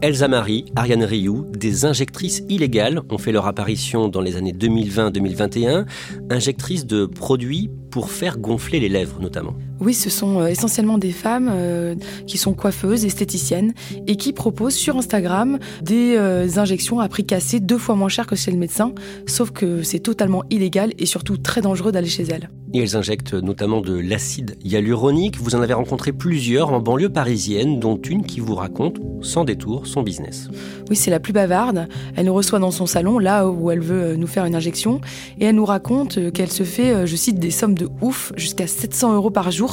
Elsa 0.00 0.28
Marie, 0.28 0.64
Ariane 0.76 1.02
Rioux, 1.02 1.44
des 1.50 1.84
injectrices 1.84 2.42
illégales 2.48 3.02
ont 3.10 3.18
fait 3.18 3.32
leur 3.32 3.46
apparition 3.46 4.08
dans 4.08 4.20
les 4.20 4.36
années 4.36 4.52
2020-2021, 4.52 5.86
injectrices 6.30 6.86
de 6.86 7.04
produits 7.04 7.68
pour 7.90 8.10
faire 8.10 8.38
gonfler 8.38 8.78
les 8.78 8.88
lèvres 8.88 9.20
notamment. 9.20 9.54
Oui, 9.80 9.94
ce 9.94 10.10
sont 10.10 10.40
euh, 10.40 10.46
essentiellement 10.46 10.98
des 10.98 11.12
femmes 11.12 11.50
euh, 11.52 11.94
qui 12.26 12.36
sont 12.36 12.52
coiffeuses, 12.52 13.04
esthéticiennes, 13.04 13.74
et 14.06 14.16
qui 14.16 14.32
proposent 14.32 14.74
sur 14.74 14.96
Instagram 14.96 15.58
des 15.82 16.16
euh, 16.16 16.48
injections 16.56 16.98
à 17.00 17.08
prix 17.08 17.24
cassé 17.24 17.60
deux 17.60 17.78
fois 17.78 17.94
moins 17.94 18.08
cher 18.08 18.26
que 18.26 18.34
chez 18.34 18.50
le 18.50 18.58
médecin, 18.58 18.92
sauf 19.26 19.50
que 19.50 19.82
c'est 19.82 20.00
totalement 20.00 20.42
illégal 20.50 20.92
et 20.98 21.06
surtout 21.06 21.36
très 21.36 21.60
dangereux 21.60 21.92
d'aller 21.92 22.08
chez 22.08 22.24
elles. 22.24 22.50
Et 22.74 22.80
elles 22.80 22.96
injectent 22.96 23.34
notamment 23.34 23.80
de 23.80 23.94
l'acide 23.94 24.56
hyaluronique. 24.62 25.38
Vous 25.38 25.54
en 25.54 25.62
avez 25.62 25.72
rencontré 25.72 26.12
plusieurs 26.12 26.72
en 26.72 26.80
banlieue 26.80 27.08
parisienne, 27.08 27.80
dont 27.80 27.96
une 27.96 28.24
qui 28.24 28.40
vous 28.40 28.54
raconte, 28.54 28.98
sans 29.22 29.44
détour, 29.44 29.86
son 29.86 30.02
business. 30.02 30.50
Oui, 30.90 30.96
c'est 30.96 31.10
la 31.10 31.20
plus 31.20 31.32
bavarde. 31.32 31.88
Elle 32.14 32.26
nous 32.26 32.34
reçoit 32.34 32.58
dans 32.58 32.70
son 32.70 32.84
salon, 32.84 33.18
là 33.18 33.48
où 33.48 33.70
elle 33.70 33.80
veut 33.80 34.16
nous 34.16 34.26
faire 34.26 34.44
une 34.44 34.54
injection, 34.54 35.00
et 35.38 35.46
elle 35.46 35.54
nous 35.54 35.64
raconte 35.64 36.32
qu'elle 36.32 36.50
se 36.50 36.64
fait, 36.64 37.06
je 37.06 37.16
cite, 37.16 37.38
des 37.38 37.50
sommes 37.50 37.74
de 37.74 37.88
ouf, 38.02 38.32
jusqu'à 38.36 38.66
700 38.66 39.14
euros 39.14 39.30
par 39.30 39.50
jour 39.50 39.67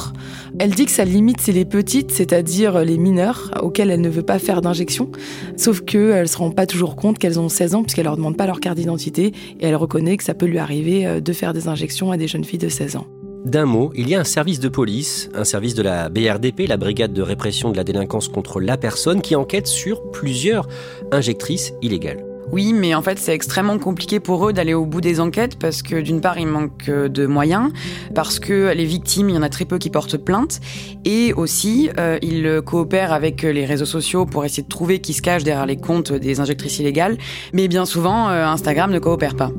elle 0.58 0.70
dit 0.70 0.86
que 0.86 0.90
sa 0.90 1.04
limite, 1.04 1.40
c'est 1.40 1.52
les 1.52 1.64
petites, 1.64 2.12
c'est-à-dire 2.12 2.80
les 2.80 2.96
mineurs, 2.96 3.50
auxquels 3.62 3.90
elle 3.90 4.00
ne 4.00 4.08
veut 4.08 4.22
pas 4.22 4.38
faire 4.38 4.60
d'injection. 4.60 5.10
Sauf 5.56 5.82
qu'elle 5.82 6.22
ne 6.22 6.26
se 6.26 6.38
rend 6.38 6.50
pas 6.50 6.66
toujours 6.66 6.96
compte 6.96 7.18
qu'elles 7.18 7.38
ont 7.38 7.48
16 7.48 7.74
ans, 7.74 7.82
puisqu'elle 7.82 8.04
leur 8.04 8.16
demande 8.16 8.36
pas 8.36 8.46
leur 8.46 8.60
carte 8.60 8.76
d'identité, 8.76 9.32
et 9.60 9.66
elle 9.66 9.76
reconnaît 9.76 10.16
que 10.16 10.24
ça 10.24 10.34
peut 10.34 10.46
lui 10.46 10.58
arriver 10.58 11.06
euh, 11.06 11.20
de 11.20 11.32
faire 11.32 11.52
des 11.52 11.68
injections 11.68 12.10
à 12.10 12.16
des 12.16 12.28
jeunes 12.28 12.44
filles 12.44 12.58
de 12.58 12.68
16 12.68 12.96
ans. 12.96 13.06
D'un 13.44 13.64
mot, 13.64 13.92
il 13.94 14.08
y 14.08 14.14
a 14.14 14.20
un 14.20 14.24
service 14.24 14.58
de 14.58 14.68
police, 14.68 15.30
un 15.34 15.44
service 15.44 15.74
de 15.74 15.82
la 15.82 16.08
BRDP, 16.08 16.66
la 16.66 16.76
Brigade 16.76 17.12
de 17.12 17.22
répression 17.22 17.70
de 17.70 17.76
la 17.76 17.84
délinquance 17.84 18.28
contre 18.28 18.60
la 18.60 18.76
personne, 18.76 19.22
qui 19.22 19.36
enquête 19.36 19.68
sur 19.68 20.10
plusieurs 20.10 20.66
injectrices 21.12 21.72
illégales. 21.80 22.24
Oui, 22.52 22.72
mais 22.72 22.94
en 22.94 23.02
fait, 23.02 23.18
c'est 23.18 23.34
extrêmement 23.34 23.78
compliqué 23.78 24.20
pour 24.20 24.48
eux 24.48 24.52
d'aller 24.52 24.72
au 24.72 24.86
bout 24.86 25.00
des 25.00 25.18
enquêtes 25.20 25.58
parce 25.58 25.82
que 25.82 26.00
d'une 26.00 26.20
part, 26.20 26.38
il 26.38 26.46
manque 26.46 26.88
de 26.88 27.26
moyens, 27.26 27.72
parce 28.14 28.38
que 28.38 28.72
les 28.72 28.84
victimes, 28.84 29.28
il 29.28 29.34
y 29.34 29.38
en 29.38 29.42
a 29.42 29.48
très 29.48 29.64
peu 29.64 29.78
qui 29.78 29.90
portent 29.90 30.16
plainte, 30.16 30.60
et 31.04 31.32
aussi, 31.32 31.90
euh, 31.98 32.18
ils 32.22 32.60
coopèrent 32.64 33.12
avec 33.12 33.42
les 33.42 33.64
réseaux 33.64 33.84
sociaux 33.84 34.26
pour 34.26 34.44
essayer 34.44 34.62
de 34.62 34.68
trouver 34.68 35.00
qui 35.00 35.12
se 35.12 35.22
cache 35.22 35.42
derrière 35.42 35.66
les 35.66 35.76
comptes 35.76 36.12
des 36.12 36.38
injectrices 36.40 36.78
illégales, 36.78 37.18
mais 37.52 37.66
bien 37.66 37.84
souvent, 37.84 38.28
euh, 38.28 38.46
Instagram 38.46 38.92
ne 38.92 39.00
coopère 39.00 39.34
pas. 39.34 39.50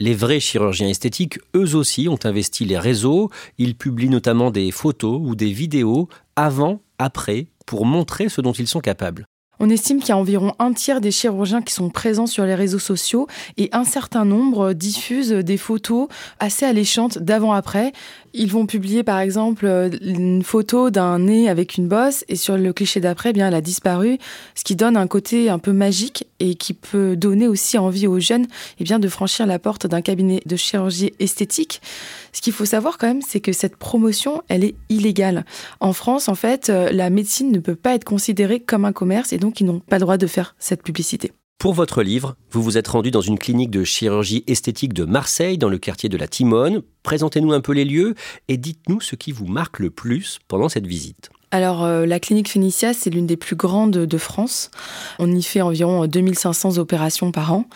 Les 0.00 0.14
vrais 0.14 0.40
chirurgiens 0.40 0.88
esthétiques, 0.88 1.38
eux 1.54 1.76
aussi, 1.76 2.08
ont 2.08 2.18
investi 2.24 2.64
les 2.64 2.78
réseaux. 2.78 3.30
Ils 3.58 3.76
publient 3.76 4.10
notamment 4.10 4.50
des 4.50 4.70
photos 4.70 5.20
ou 5.22 5.34
des 5.34 5.52
vidéos 5.52 6.08
avant, 6.36 6.80
après 6.98 7.46
pour 7.66 7.86
montrer 7.86 8.28
ce 8.28 8.40
dont 8.40 8.52
ils 8.52 8.68
sont 8.68 8.80
capables. 8.80 9.26
On 9.60 9.70
estime 9.70 10.00
qu'il 10.00 10.08
y 10.08 10.12
a 10.12 10.16
environ 10.16 10.52
un 10.58 10.72
tiers 10.72 11.00
des 11.00 11.12
chirurgiens 11.12 11.62
qui 11.62 11.72
sont 11.72 11.88
présents 11.88 12.26
sur 12.26 12.44
les 12.44 12.54
réseaux 12.54 12.78
sociaux 12.78 13.28
et 13.56 13.68
un 13.72 13.84
certain 13.84 14.24
nombre 14.24 14.72
diffusent 14.72 15.30
des 15.30 15.56
photos 15.56 16.08
assez 16.40 16.66
alléchantes 16.66 17.18
d'avant-après. 17.18 17.92
Ils 18.36 18.50
vont 18.50 18.66
publier 18.66 19.04
par 19.04 19.20
exemple 19.20 19.64
une 20.02 20.42
photo 20.42 20.90
d'un 20.90 21.20
nez 21.20 21.48
avec 21.48 21.76
une 21.76 21.86
bosse 21.86 22.24
et 22.28 22.34
sur 22.34 22.58
le 22.58 22.72
cliché 22.72 22.98
d'après, 22.98 23.30
eh 23.30 23.32
bien 23.32 23.46
elle 23.46 23.54
a 23.54 23.60
disparu, 23.60 24.18
ce 24.56 24.64
qui 24.64 24.74
donne 24.74 24.96
un 24.96 25.06
côté 25.06 25.48
un 25.50 25.60
peu 25.60 25.72
magique 25.72 26.26
et 26.40 26.56
qui 26.56 26.74
peut 26.74 27.14
donner 27.14 27.46
aussi 27.46 27.78
envie 27.78 28.08
aux 28.08 28.18
jeunes 28.18 28.46
eh 28.80 28.84
bien 28.84 28.98
de 28.98 29.06
franchir 29.06 29.46
la 29.46 29.60
porte 29.60 29.86
d'un 29.86 30.02
cabinet 30.02 30.42
de 30.46 30.56
chirurgie 30.56 31.12
esthétique. 31.20 31.80
Ce 32.32 32.40
qu'il 32.42 32.52
faut 32.52 32.64
savoir 32.64 32.98
quand 32.98 33.06
même, 33.06 33.22
c'est 33.22 33.38
que 33.38 33.52
cette 33.52 33.76
promotion, 33.76 34.42
elle 34.48 34.64
est 34.64 34.74
illégale. 34.88 35.44
En 35.78 35.92
France, 35.92 36.28
en 36.28 36.34
fait, 36.34 36.70
la 36.70 37.10
médecine 37.10 37.52
ne 37.52 37.60
peut 37.60 37.76
pas 37.76 37.94
être 37.94 38.04
considérée 38.04 38.58
comme 38.58 38.84
un 38.84 38.92
commerce 38.92 39.32
et 39.32 39.38
donc 39.38 39.60
ils 39.60 39.64
n'ont 39.64 39.78
pas 39.78 39.98
le 39.98 40.00
droit 40.00 40.16
de 40.16 40.26
faire 40.26 40.56
cette 40.58 40.82
publicité. 40.82 41.30
Pour 41.58 41.72
votre 41.72 42.02
livre, 42.02 42.36
vous 42.50 42.62
vous 42.62 42.76
êtes 42.76 42.88
rendu 42.88 43.10
dans 43.10 43.22
une 43.22 43.38
clinique 43.38 43.70
de 43.70 43.84
chirurgie 43.84 44.44
esthétique 44.46 44.92
de 44.92 45.04
Marseille, 45.04 45.56
dans 45.56 45.70
le 45.70 45.78
quartier 45.78 46.08
de 46.08 46.18
la 46.18 46.28
Timone. 46.28 46.82
Présentez-nous 47.02 47.52
un 47.52 47.60
peu 47.60 47.72
les 47.72 47.86
lieux 47.86 48.14
et 48.48 48.58
dites-nous 48.58 49.00
ce 49.00 49.16
qui 49.16 49.32
vous 49.32 49.46
marque 49.46 49.78
le 49.78 49.90
plus 49.90 50.40
pendant 50.46 50.68
cette 50.68 50.86
visite. 50.86 51.30
Alors, 51.54 51.84
euh, 51.84 52.04
la 52.04 52.18
clinique 52.18 52.48
Phénicia, 52.48 52.94
c'est 52.94 53.10
l'une 53.10 53.28
des 53.28 53.36
plus 53.36 53.54
grandes 53.54 53.92
de 53.92 54.18
France. 54.18 54.72
On 55.20 55.30
y 55.30 55.40
fait 55.40 55.60
environ 55.60 56.04
2500 56.04 56.78
opérations 56.78 57.30
par 57.30 57.52
an. 57.52 57.66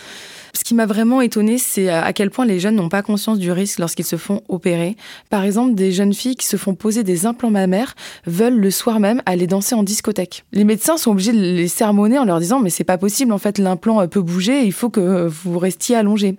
Ce 0.52 0.64
qui 0.64 0.74
m'a 0.74 0.86
vraiment 0.86 1.20
étonnée, 1.20 1.58
c'est 1.58 1.88
à 1.88 2.12
quel 2.12 2.30
point 2.30 2.44
les 2.44 2.58
jeunes 2.58 2.74
n'ont 2.74 2.88
pas 2.88 3.02
conscience 3.02 3.38
du 3.38 3.52
risque 3.52 3.78
lorsqu'ils 3.78 4.04
se 4.04 4.16
font 4.16 4.40
opérer. 4.48 4.96
Par 5.30 5.44
exemple, 5.44 5.74
des 5.74 5.92
jeunes 5.92 6.12
filles 6.12 6.34
qui 6.34 6.46
se 6.46 6.56
font 6.56 6.74
poser 6.74 7.04
des 7.04 7.26
implants 7.26 7.50
mammaires 7.50 7.94
veulent 8.26 8.58
le 8.58 8.70
soir 8.72 8.98
même 8.98 9.22
aller 9.26 9.46
danser 9.46 9.76
en 9.76 9.84
discothèque. 9.84 10.44
Les 10.52 10.64
médecins 10.64 10.96
sont 10.96 11.12
obligés 11.12 11.32
de 11.32 11.38
les 11.38 11.68
sermonner 11.68 12.18
en 12.18 12.24
leur 12.24 12.40
disant 12.40 12.58
mais 12.58 12.70
c'est 12.70 12.82
pas 12.82 12.98
possible 12.98 13.32
en 13.32 13.38
fait 13.38 13.58
l'implant 13.58 14.08
peut 14.08 14.22
bouger, 14.22 14.64
il 14.64 14.72
faut 14.72 14.88
que 14.88 15.28
vous 15.28 15.58
restiez 15.58 15.94
allongé. 15.94 16.36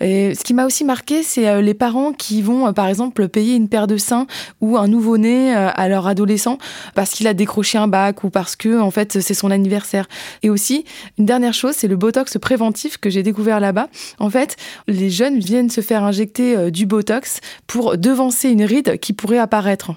Et 0.00 0.34
ce 0.34 0.44
qui 0.44 0.54
m'a 0.54 0.66
aussi 0.66 0.84
marqué, 0.84 1.22
c'est 1.22 1.48
euh, 1.48 1.60
les 1.60 1.74
parents 1.74 2.12
qui 2.12 2.42
vont 2.42 2.68
euh, 2.68 2.72
par 2.72 2.86
exemple 2.86 3.28
payer 3.28 3.54
une 3.54 3.68
paire 3.68 3.86
de 3.86 3.96
seins 3.96 4.26
ou 4.60 4.76
un 4.76 4.88
nouveau-né 4.88 5.56
euh, 5.56 5.70
à 5.74 5.88
leur 5.88 6.06
adolescent 6.06 6.58
parce 6.94 7.10
qu'il 7.10 7.26
a 7.26 7.34
décroché 7.34 7.78
un 7.78 7.88
bac 7.88 8.24
ou 8.24 8.30
parce 8.30 8.56
que 8.56 8.80
en 8.80 8.90
fait 8.90 9.20
c'est 9.20 9.34
son 9.34 9.50
anniversaire. 9.50 10.08
Et 10.42 10.50
aussi 10.50 10.84
une 11.18 11.26
dernière 11.26 11.54
chose, 11.54 11.74
c'est 11.76 11.88
le 11.88 11.96
botox 11.96 12.38
préventif 12.38 12.98
que 12.98 13.10
j'ai 13.10 13.22
découvert 13.22 13.60
là-bas. 13.60 13.88
En 14.18 14.30
fait, 14.30 14.56
les 14.86 15.10
jeunes 15.10 15.38
viennent 15.38 15.70
se 15.70 15.80
faire 15.80 16.04
injecter 16.04 16.56
euh, 16.56 16.70
du 16.70 16.86
Botox 16.86 17.40
pour 17.66 17.96
devancer 17.98 18.48
une 18.48 18.64
ride 18.64 18.98
qui 18.98 19.12
pourrait 19.12 19.38
apparaître. 19.38 19.92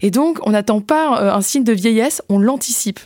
Et 0.00 0.10
donc, 0.10 0.38
on 0.46 0.50
n'attend 0.50 0.80
pas 0.80 1.20
euh, 1.20 1.32
un 1.32 1.40
signe 1.40 1.64
de 1.64 1.72
vieillesse, 1.72 2.22
on 2.28 2.38
l'anticipe 2.38 3.00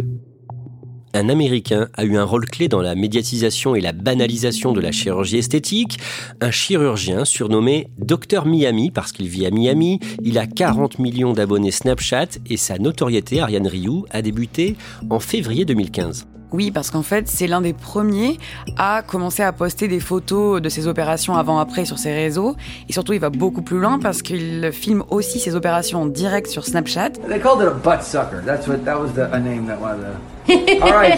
un 1.15 1.29
Américain 1.29 1.89
a 1.95 2.05
eu 2.05 2.17
un 2.17 2.25
rôle 2.25 2.47
clé 2.47 2.69
dans 2.69 2.83
la 2.83 2.95
médiatisation 2.95 3.75
et 3.75 3.81
la 3.81 3.93
banalisation 3.93 4.73
de 4.73 4.81
la 4.81 4.93
chirurgie 4.93 5.39
esthétique. 5.39 5.99
Un 6.41 6.51
chirurgien 6.51 7.25
surnommé 7.25 7.89
Dr 7.99 8.47
Miami 8.47 8.91
parce 8.91 9.13
qu'il 9.13 9.29
vit 9.29 9.47
à 9.47 9.51
Miami. 9.51 10.01
Il 10.23 10.39
a 10.39 10.47
40 10.47 10.99
millions 10.99 11.33
d'abonnés 11.33 11.71
Snapchat 11.71 12.39
et 12.49 12.57
sa 12.57 12.79
notoriété, 12.79 13.41
Ariane 13.41 13.67
Rioux, 13.67 14.05
a 14.11 14.23
débuté 14.23 14.77
en 15.11 15.21
février 15.21 15.65
2015. 15.65 16.27
Oui, 16.53 16.71
parce 16.71 16.91
qu'en 16.91 17.03
fait, 17.03 17.29
c'est 17.29 17.47
l'un 17.47 17.61
des 17.61 17.73
premiers 17.73 18.39
à 18.79 19.03
commencer 19.07 19.43
à 19.43 19.53
poster 19.53 19.89
des 19.89 20.01
photos 20.01 20.63
de 20.63 20.69
ses 20.69 20.87
opérations 20.87 21.35
avant-après 21.35 21.85
sur 21.85 21.99
ses 21.99 22.13
réseaux. 22.13 22.57
Et 22.89 22.93
surtout, 22.93 23.13
il 23.13 23.21
va 23.21 23.31
beaucoup 23.31 23.63
plus 23.63 23.79
loin 23.79 23.99
parce 23.99 24.23
qu'il 24.23 24.71
filme 24.73 25.05
aussi 25.11 25.41
ses 25.41 25.55
opérations 25.55 26.03
en 26.03 26.07
direct 26.07 26.49
sur 26.49 26.65
Snapchat. 26.65 27.11
They 27.29 27.41
called 27.41 27.61
it 27.61 27.69
a 27.69 27.75
butt 27.75 28.03
sucker. 28.03 28.43
That's 28.45 28.67
what 28.67 28.85
that 28.85 28.99
was 28.99 29.13
the, 29.13 29.33
a 29.33 29.39
name 29.39 29.67
that 29.67 29.79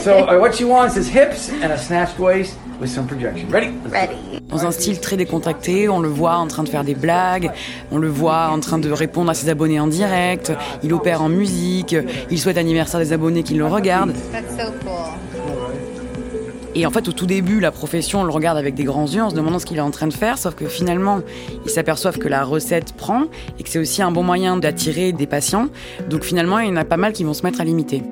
so 0.01 0.27
uh, 0.27 0.39
what 0.39 0.55
she 0.55 0.65
wants 0.65 0.97
is 0.97 1.09
hips 1.09 1.51
and 1.63 1.73
a 1.73 1.79
snatched 1.79 2.19
waist 2.19 2.57
with 2.81 2.91
some 2.91 3.07
projection. 3.07 3.49
Ready? 3.51 3.71
Ready. 3.91 4.41
Dans 4.49 4.67
un 4.67 4.71
style 4.71 5.01
très 5.01 5.17
décontracté, 5.17 5.89
on 5.89 6.01
le 6.01 6.09
voit 6.09 6.37
en 6.37 6.47
train 6.47 6.65
de 6.65 6.69
faire 6.69 6.85
des 6.85 6.95
blagues, 6.95 7.51
on 7.93 7.99
le 7.99 8.09
voit 8.09 8.49
en 8.49 8.59
train 8.61 8.79
de 8.79 8.91
répondre 8.91 9.31
à 9.31 9.35
ses 9.35 9.49
abonnés 9.49 9.79
en 9.79 9.87
direct, 9.87 10.53
il 10.83 10.93
opère 10.93 11.23
en 11.23 11.29
musique, 11.29 11.95
il 12.31 12.39
souhaite 12.39 12.59
anniversaire 12.59 13.01
des 13.01 13.13
abonnés 13.13 13.43
qui 13.43 13.55
le 13.55 13.67
regardent. 13.67 14.15
That's 14.33 14.57
so 14.57 14.73
cool. 14.81 15.21
Et 16.75 16.87
en 16.87 16.91
fait, 16.91 17.09
au 17.09 17.13
tout 17.13 17.27
début, 17.27 17.59
la 17.59 17.73
profession, 17.73 18.21
on 18.21 18.25
le 18.25 18.31
regarde 18.31 18.57
avec 18.57 18.75
des 18.75 18.85
grands 18.85 19.07
yeux 19.07 19.23
en 19.23 19.31
se 19.31 19.35
demandant 19.35 19.59
ce 19.59 19.67
qu'il 19.67 19.79
est 19.79 19.83
en 19.83 19.91
train 19.91 20.07
de 20.07 20.13
faire, 20.13 20.39
sauf 20.39 20.55
que 20.55 20.67
finalement, 20.67 21.21
ils 21.65 21.71
s'aperçoivent 21.71 22.19
que 22.19 22.29
la 22.29 22.45
recette 22.45 22.93
prend 22.93 23.25
et 23.59 23.65
que 23.65 23.69
c'est 23.69 23.81
aussi 23.81 24.03
un 24.03 24.13
bon 24.13 24.23
moyen 24.23 24.57
d'attirer 24.57 25.13
des 25.13 25.27
patients. 25.27 25.69
Donc 26.09 26.23
finalement, 26.23 26.61
il 26.61 26.69
y 26.69 26.73
en 26.73 26.77
a 26.77 26.85
pas 26.85 26.97
mal 26.97 27.13
qui 27.13 27.25
vont 27.25 27.35
se 27.35 27.43
mettre 27.43 27.61
à 27.61 27.65
l'imiter. 27.65 28.03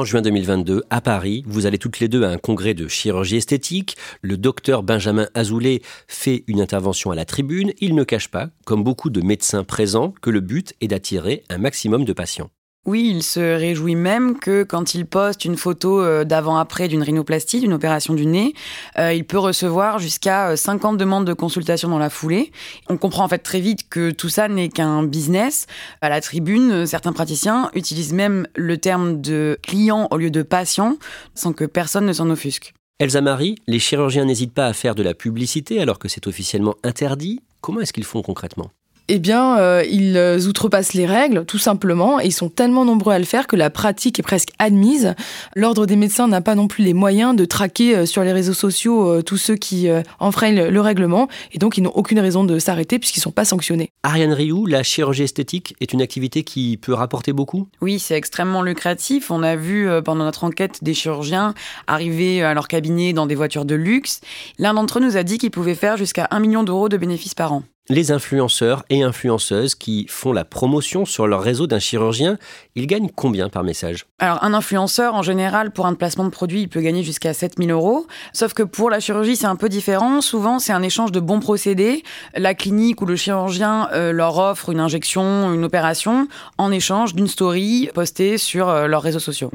En 0.00 0.04
juin 0.06 0.22
2022, 0.22 0.84
à 0.88 1.02
Paris, 1.02 1.44
vous 1.46 1.66
allez 1.66 1.76
toutes 1.76 2.00
les 2.00 2.08
deux 2.08 2.24
à 2.24 2.30
un 2.30 2.38
congrès 2.38 2.72
de 2.72 2.88
chirurgie 2.88 3.36
esthétique. 3.36 3.98
Le 4.22 4.38
docteur 4.38 4.82
Benjamin 4.82 5.28
Azoulay 5.34 5.82
fait 6.08 6.42
une 6.46 6.62
intervention 6.62 7.10
à 7.10 7.14
la 7.14 7.26
tribune. 7.26 7.74
Il 7.82 7.94
ne 7.94 8.02
cache 8.02 8.28
pas, 8.28 8.48
comme 8.64 8.82
beaucoup 8.82 9.10
de 9.10 9.20
médecins 9.20 9.62
présents, 9.62 10.14
que 10.22 10.30
le 10.30 10.40
but 10.40 10.72
est 10.80 10.88
d'attirer 10.88 11.44
un 11.50 11.58
maximum 11.58 12.06
de 12.06 12.14
patients. 12.14 12.48
Oui, 12.86 13.12
il 13.14 13.22
se 13.22 13.40
réjouit 13.40 13.94
même 13.94 14.38
que 14.38 14.62
quand 14.62 14.94
il 14.94 15.04
poste 15.04 15.44
une 15.44 15.58
photo 15.58 16.00
euh, 16.00 16.24
d'avant-après 16.24 16.88
d'une 16.88 17.02
rhinoplastie, 17.02 17.60
d'une 17.60 17.74
opération 17.74 18.14
du 18.14 18.24
nez, 18.24 18.54
euh, 18.98 19.12
il 19.12 19.26
peut 19.26 19.38
recevoir 19.38 19.98
jusqu'à 19.98 20.56
50 20.56 20.94
euh, 20.94 20.96
demandes 20.96 21.26
de 21.26 21.34
consultation 21.34 21.90
dans 21.90 21.98
la 21.98 22.08
foulée. 22.08 22.52
On 22.88 22.96
comprend 22.96 23.24
en 23.24 23.28
fait 23.28 23.38
très 23.38 23.60
vite 23.60 23.90
que 23.90 24.10
tout 24.10 24.30
ça 24.30 24.48
n'est 24.48 24.70
qu'un 24.70 25.02
business. 25.02 25.66
À 26.00 26.08
la 26.08 26.22
tribune, 26.22 26.86
certains 26.86 27.12
praticiens 27.12 27.70
utilisent 27.74 28.14
même 28.14 28.46
le 28.56 28.78
terme 28.78 29.20
de 29.20 29.58
client 29.62 30.08
au 30.10 30.16
lieu 30.16 30.30
de 30.30 30.42
patient, 30.42 30.96
sans 31.34 31.52
que 31.52 31.66
personne 31.66 32.06
ne 32.06 32.14
s'en 32.14 32.30
offusque. 32.30 32.72
Elsa 32.98 33.20
Marie, 33.20 33.56
les 33.66 33.78
chirurgiens 33.78 34.24
n'hésitent 34.24 34.54
pas 34.54 34.66
à 34.66 34.72
faire 34.72 34.94
de 34.94 35.02
la 35.02 35.12
publicité 35.12 35.82
alors 35.82 35.98
que 35.98 36.08
c'est 36.08 36.26
officiellement 36.26 36.76
interdit. 36.82 37.40
Comment 37.60 37.80
est-ce 37.80 37.92
qu'ils 37.92 38.04
font 38.04 38.22
concrètement? 38.22 38.70
Eh 39.12 39.18
bien, 39.18 39.58
euh, 39.58 39.82
ils 39.90 40.16
euh, 40.16 40.38
outrepassent 40.46 40.94
les 40.94 41.04
règles, 41.04 41.44
tout 41.44 41.58
simplement, 41.58 42.20
et 42.20 42.26
ils 42.26 42.32
sont 42.32 42.48
tellement 42.48 42.84
nombreux 42.84 43.12
à 43.12 43.18
le 43.18 43.24
faire 43.24 43.48
que 43.48 43.56
la 43.56 43.68
pratique 43.68 44.20
est 44.20 44.22
presque 44.22 44.50
admise. 44.60 45.16
L'Ordre 45.56 45.84
des 45.84 45.96
médecins 45.96 46.28
n'a 46.28 46.40
pas 46.40 46.54
non 46.54 46.68
plus 46.68 46.84
les 46.84 46.94
moyens 46.94 47.34
de 47.34 47.44
traquer 47.44 47.96
euh, 47.96 48.06
sur 48.06 48.22
les 48.22 48.32
réseaux 48.32 48.54
sociaux 48.54 49.20
tous 49.22 49.36
ceux 49.36 49.56
qui 49.56 49.88
enfreignent 50.20 50.68
le 50.68 50.80
règlement, 50.80 51.26
et 51.52 51.58
donc 51.58 51.76
ils 51.76 51.82
n'ont 51.82 51.90
aucune 51.90 52.20
raison 52.20 52.44
de 52.44 52.60
s'arrêter 52.60 53.00
puisqu'ils 53.00 53.18
ne 53.18 53.24
sont 53.24 53.32
pas 53.32 53.44
sanctionnés. 53.44 53.90
Ariane 54.04 54.32
Rioux, 54.32 54.66
la 54.66 54.84
chirurgie 54.84 55.24
esthétique 55.24 55.74
est 55.80 55.92
une 55.92 56.02
activité 56.02 56.44
qui 56.44 56.76
peut 56.76 56.94
rapporter 56.94 57.32
beaucoup? 57.32 57.66
Oui, 57.80 57.98
c'est 57.98 58.14
extrêmement 58.14 58.62
lucratif. 58.62 59.32
On 59.32 59.42
a 59.42 59.56
vu 59.56 59.88
pendant 60.04 60.24
notre 60.24 60.44
enquête 60.44 60.82
des 60.82 60.94
chirurgiens 60.94 61.54
arriver 61.86 62.42
à 62.42 62.54
leur 62.54 62.68
cabinet 62.68 63.12
dans 63.12 63.26
des 63.26 63.34
voitures 63.34 63.64
de 63.64 63.74
luxe. 63.74 64.20
L'un 64.58 64.74
d'entre 64.74 64.98
eux 64.98 65.02
nous 65.02 65.16
a 65.16 65.24
dit 65.24 65.38
qu'il 65.38 65.50
pouvait 65.50 65.74
faire 65.74 65.96
jusqu'à 65.96 66.28
1 66.30 66.38
million 66.38 66.62
d'euros 66.62 66.88
de 66.88 66.96
bénéfices 66.96 67.34
par 67.34 67.52
an 67.52 67.62
les 67.90 68.12
influenceurs 68.12 68.84
et 68.88 69.02
influenceuses 69.02 69.74
qui 69.74 70.06
font 70.08 70.32
la 70.32 70.44
promotion 70.44 71.04
sur 71.04 71.26
leur 71.26 71.42
réseau 71.42 71.66
d'un 71.66 71.80
chirurgien, 71.80 72.38
ils 72.76 72.86
gagnent 72.86 73.10
combien 73.14 73.48
par 73.48 73.64
message? 73.64 74.06
Alors 74.20 74.42
un 74.44 74.54
influenceur, 74.54 75.14
en 75.14 75.22
général, 75.22 75.72
pour 75.72 75.86
un 75.86 75.94
placement 75.94 76.24
de 76.24 76.30
produit, 76.30 76.62
il 76.62 76.68
peut 76.68 76.80
gagner 76.80 77.02
jusqu'à 77.02 77.34
7000 77.34 77.70
euros. 77.72 78.06
Sauf 78.32 78.54
que 78.54 78.62
pour 78.62 78.90
la 78.90 79.00
chirurgie, 79.00 79.34
c'est 79.34 79.46
un 79.46 79.56
peu 79.56 79.68
différent. 79.68 80.20
Souvent, 80.20 80.60
c'est 80.60 80.72
un 80.72 80.82
échange 80.82 81.10
de 81.10 81.20
bons 81.20 81.40
procédés. 81.40 82.04
La 82.36 82.54
clinique 82.54 83.02
ou 83.02 83.06
le 83.06 83.16
chirurgien 83.16 83.88
euh, 83.92 84.12
leur 84.12 84.38
offre 84.38 84.70
une 84.70 84.80
injection, 84.80 85.52
une 85.52 85.64
opération, 85.64 86.28
en 86.58 86.70
échange 86.70 87.16
d'une 87.16 87.26
story 87.26 87.90
postée 87.92 88.38
sur 88.38 88.68
euh, 88.68 88.86
leurs 88.86 89.02
réseaux 89.02 89.18
sociaux. 89.18 89.50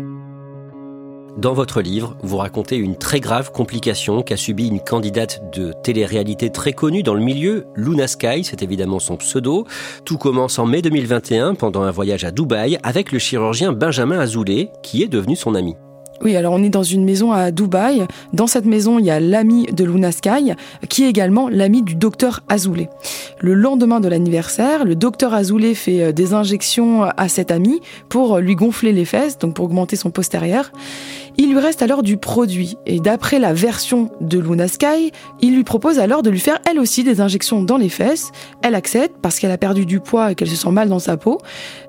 Dans 1.38 1.54
votre 1.54 1.82
livre, 1.82 2.16
vous 2.24 2.38
racontez 2.38 2.78
une 2.78 2.96
très 2.96 3.20
grave 3.20 3.52
complication 3.52 4.22
qu'a 4.22 4.38
subie 4.38 4.68
une 4.68 4.80
candidate 4.80 5.42
de 5.54 5.74
télé-réalité 5.84 6.50
très 6.50 6.72
connue 6.72 7.04
dans 7.04 7.14
le 7.14 7.22
milieu, 7.22 7.66
Luna 7.76 8.08
Sky, 8.08 8.46
c'est 8.46 8.64
évidemment 8.64 9.00
son 9.00 9.18
pseudo. 9.18 9.66
Tout 10.06 10.18
commence 10.18 10.60
en 10.60 10.66
mai 10.66 10.82
2021 10.82 11.56
pendant 11.56 11.82
un 11.82 11.92
voyage 11.92 12.24
à 12.24 12.32
Dubaï 12.32 12.78
avec 12.84 13.12
le 13.12 13.20
chirurgien 13.20 13.74
Benjamin 13.74 14.18
Azoulay, 14.18 14.70
qui 14.82 15.04
est 15.04 15.10
devenu 15.10 15.36
son 15.36 15.56
ami. 15.56 15.76
Oui, 16.22 16.36
alors 16.38 16.54
on 16.54 16.64
est 16.64 16.70
dans 16.70 16.84
une 16.84 17.04
maison 17.04 17.34
à 17.34 17.52
Dubaï. 17.52 18.06
Dans 18.32 18.48
cette 18.48 18.66
maison, 18.66 19.00
il 19.00 19.06
y 19.06 19.12
a 19.12 19.20
l'ami 19.20 19.66
de 19.66 19.84
Luna 19.84 20.14
Sky, 20.14 20.54
qui 20.88 21.04
est 21.04 21.10
également 21.10 21.50
l'ami 21.50 21.82
du 21.82 21.96
docteur 21.96 22.42
Azoulay. 22.48 22.90
Le 23.42 23.54
lendemain 23.54 24.00
de 24.00 24.08
l'anniversaire, 24.08 24.86
le 24.86 24.96
docteur 24.96 25.34
Azoulay 25.34 25.76
fait 25.76 26.02
euh, 26.02 26.12
des 26.14 26.34
injections 26.34 27.04
à 27.04 27.28
cet 27.28 27.52
ami 27.52 27.82
pour 28.08 28.40
lui 28.40 28.56
gonfler 28.56 28.94
les 28.94 29.06
fesses, 29.06 29.38
donc 29.38 29.56
pour 29.56 29.66
augmenter 29.66 29.98
son 29.98 30.10
postérieur. 30.10 30.72
Il 31.38 31.52
lui 31.52 31.60
reste 31.60 31.82
alors 31.82 32.02
du 32.02 32.18
produit 32.18 32.78
et 32.86 33.00
d'après 33.00 33.40
la 33.40 33.54
version 33.54 34.10
de 34.22 34.40
Luna 34.40 34.68
Sky, 34.68 35.12
il 35.42 35.56
lui 35.56 35.64
propose 35.64 36.00
alors 36.00 36.24
de 36.24 36.30
lui 36.30 36.40
faire 36.40 36.60
elle 36.70 36.80
aussi 36.80 37.04
des 37.04 37.20
injections 37.20 37.62
dans 37.62 37.78
les 37.78 37.90
fesses. 37.90 38.32
Elle 38.62 38.74
accepte 38.74 39.16
parce 39.22 39.40
qu'elle 39.40 39.52
a 39.52 39.58
perdu 39.58 39.86
du 39.86 40.00
poids 40.00 40.32
et 40.32 40.36
qu'elle 40.36 40.50
se 40.50 40.56
sent 40.56 40.72
mal 40.72 40.88
dans 40.88 41.00
sa 41.00 41.18
peau. 41.18 41.40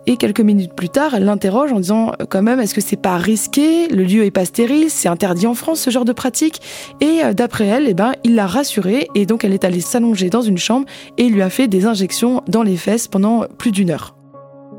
Et 0.07 0.17
quelques 0.17 0.41
minutes 0.41 0.73
plus 0.75 0.89
tard, 0.89 1.15
elle 1.15 1.25
l'interroge 1.25 1.73
en 1.73 1.81
disant 1.81 2.13
quand 2.29 2.43
même 2.43 2.59
est-ce 2.59 2.75
que 2.75 2.81
c'est 2.81 2.97
pas 2.97 3.17
risqué? 3.17 3.89
Le 3.89 4.03
lieu 4.03 4.25
est 4.25 4.31
pas 4.33 4.45
stérile, 4.45 4.91
c'est 4.91 5.09
interdit 5.09 5.47
en 5.47 5.55
France 5.55 5.81
ce 5.81 5.91
genre 5.91 6.05
de 6.05 6.13
pratique. 6.13 6.61
Et 7.01 7.23
euh, 7.23 7.33
d'après 7.33 7.67
elle, 7.67 7.87
eh 7.89 7.95
ben 7.95 8.13
il 8.25 8.35
l'a 8.35 8.47
rassurée 8.47 9.09
et 9.15 9.27
donc 9.27 9.45
elle 9.45 9.53
est 9.53 9.65
allée 9.65 9.81
s'allonger 9.81 10.29
dans 10.29 10.43
une 10.43 10.59
chambre 10.59 10.87
et 11.19 11.29
lui 11.29 11.43
a 11.43 11.51
fait 11.51 11.69
des 11.69 11.87
injections 11.87 12.43
dans 12.49 12.63
les 12.63 12.77
fesses 12.77 13.07
pendant 13.07 13.45
plus 13.59 13.71
d'une 13.71 13.91
heure. 13.91 14.16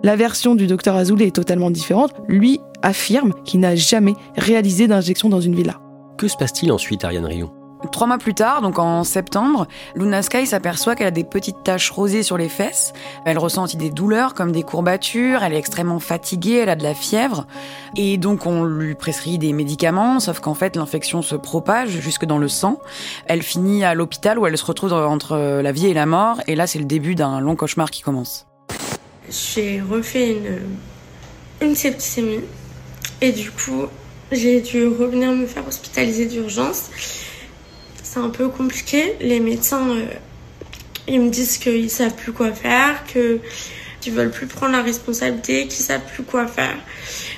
La 0.07 0.15
version 0.15 0.55
du 0.55 0.67
docteur 0.67 0.95
Azoulay 0.95 1.27
est 1.27 1.35
totalement 1.35 1.69
différente. 1.69 2.13
Lui 2.29 2.61
affirme 2.81 3.33
qu'il 3.43 3.59
n'a 3.59 3.75
jamais 3.75 4.13
réalisé 4.37 4.87
d'injection 4.87 5.27
dans 5.27 5.41
une 5.41 5.53
villa. 5.53 5.81
Que 6.17 6.29
se 6.29 6.37
passe-t-il 6.37 6.71
ensuite, 6.71 7.03
Ariane 7.03 7.25
Rion 7.25 7.51
Trois 7.91 8.07
mois 8.07 8.17
plus 8.17 8.33
tard, 8.33 8.61
donc 8.61 8.79
en 8.79 9.03
septembre, 9.03 9.67
Luna 9.95 10.21
Sky 10.21 10.47
s'aperçoit 10.47 10.95
qu'elle 10.95 11.07
a 11.07 11.11
des 11.11 11.25
petites 11.25 11.61
taches 11.65 11.91
rosées 11.91 12.23
sur 12.23 12.37
les 12.37 12.47
fesses. 12.47 12.93
Elle 13.25 13.37
ressent 13.37 13.65
aussi 13.65 13.75
des 13.75 13.89
douleurs 13.89 14.33
comme 14.33 14.53
des 14.53 14.63
courbatures, 14.63 15.43
elle 15.43 15.51
est 15.51 15.57
extrêmement 15.57 15.99
fatiguée, 15.99 16.59
elle 16.63 16.69
a 16.69 16.77
de 16.77 16.83
la 16.83 16.93
fièvre. 16.93 17.45
Et 17.97 18.17
donc 18.17 18.45
on 18.45 18.63
lui 18.63 18.95
prescrit 18.95 19.37
des 19.37 19.51
médicaments, 19.51 20.21
sauf 20.21 20.39
qu'en 20.39 20.53
fait 20.53 20.77
l'infection 20.77 21.21
se 21.21 21.35
propage 21.35 21.89
jusque 21.89 22.23
dans 22.23 22.37
le 22.37 22.47
sang. 22.47 22.79
Elle 23.25 23.43
finit 23.43 23.83
à 23.83 23.93
l'hôpital 23.93 24.39
où 24.39 24.47
elle 24.47 24.57
se 24.57 24.65
retrouve 24.65 24.93
entre 24.93 25.35
la 25.61 25.71
vie 25.73 25.87
et 25.87 25.93
la 25.93 26.05
mort. 26.05 26.39
Et 26.47 26.55
là 26.55 26.65
c'est 26.65 26.79
le 26.79 26.85
début 26.85 27.13
d'un 27.13 27.41
long 27.41 27.57
cauchemar 27.57 27.91
qui 27.91 28.03
commence. 28.03 28.46
J'ai 29.29 29.81
refait 29.81 30.31
une, 30.31 30.59
une 31.61 31.75
septicémie. 31.75 32.43
Et 33.21 33.31
du 33.31 33.51
coup, 33.51 33.85
j'ai 34.31 34.61
dû 34.61 34.87
revenir 34.87 35.31
me 35.31 35.47
faire 35.47 35.67
hospitaliser 35.67 36.25
d'urgence 36.25 36.89
c'est 38.07 38.19
un 38.19 38.29
peu 38.29 38.47
compliqué. 38.47 39.15
Les 39.19 39.39
médecins, 39.39 39.89
euh, 39.89 40.05
ils 41.07 41.19
me 41.19 41.29
disent 41.29 41.57
qu'ils 41.57 41.89
savent 41.89 42.15
plus 42.15 42.31
quoi 42.31 42.51
faire, 42.51 43.05
que 43.05 43.39
qu'ils 43.99 44.13
veulent 44.13 44.31
plus 44.31 44.47
prendre 44.47 44.71
la 44.71 44.81
responsabilité, 44.81 45.63
qu'ils 45.63 45.83
savent 45.83 46.05
plus 46.13 46.23
quoi 46.23 46.47
faire. 46.47 46.77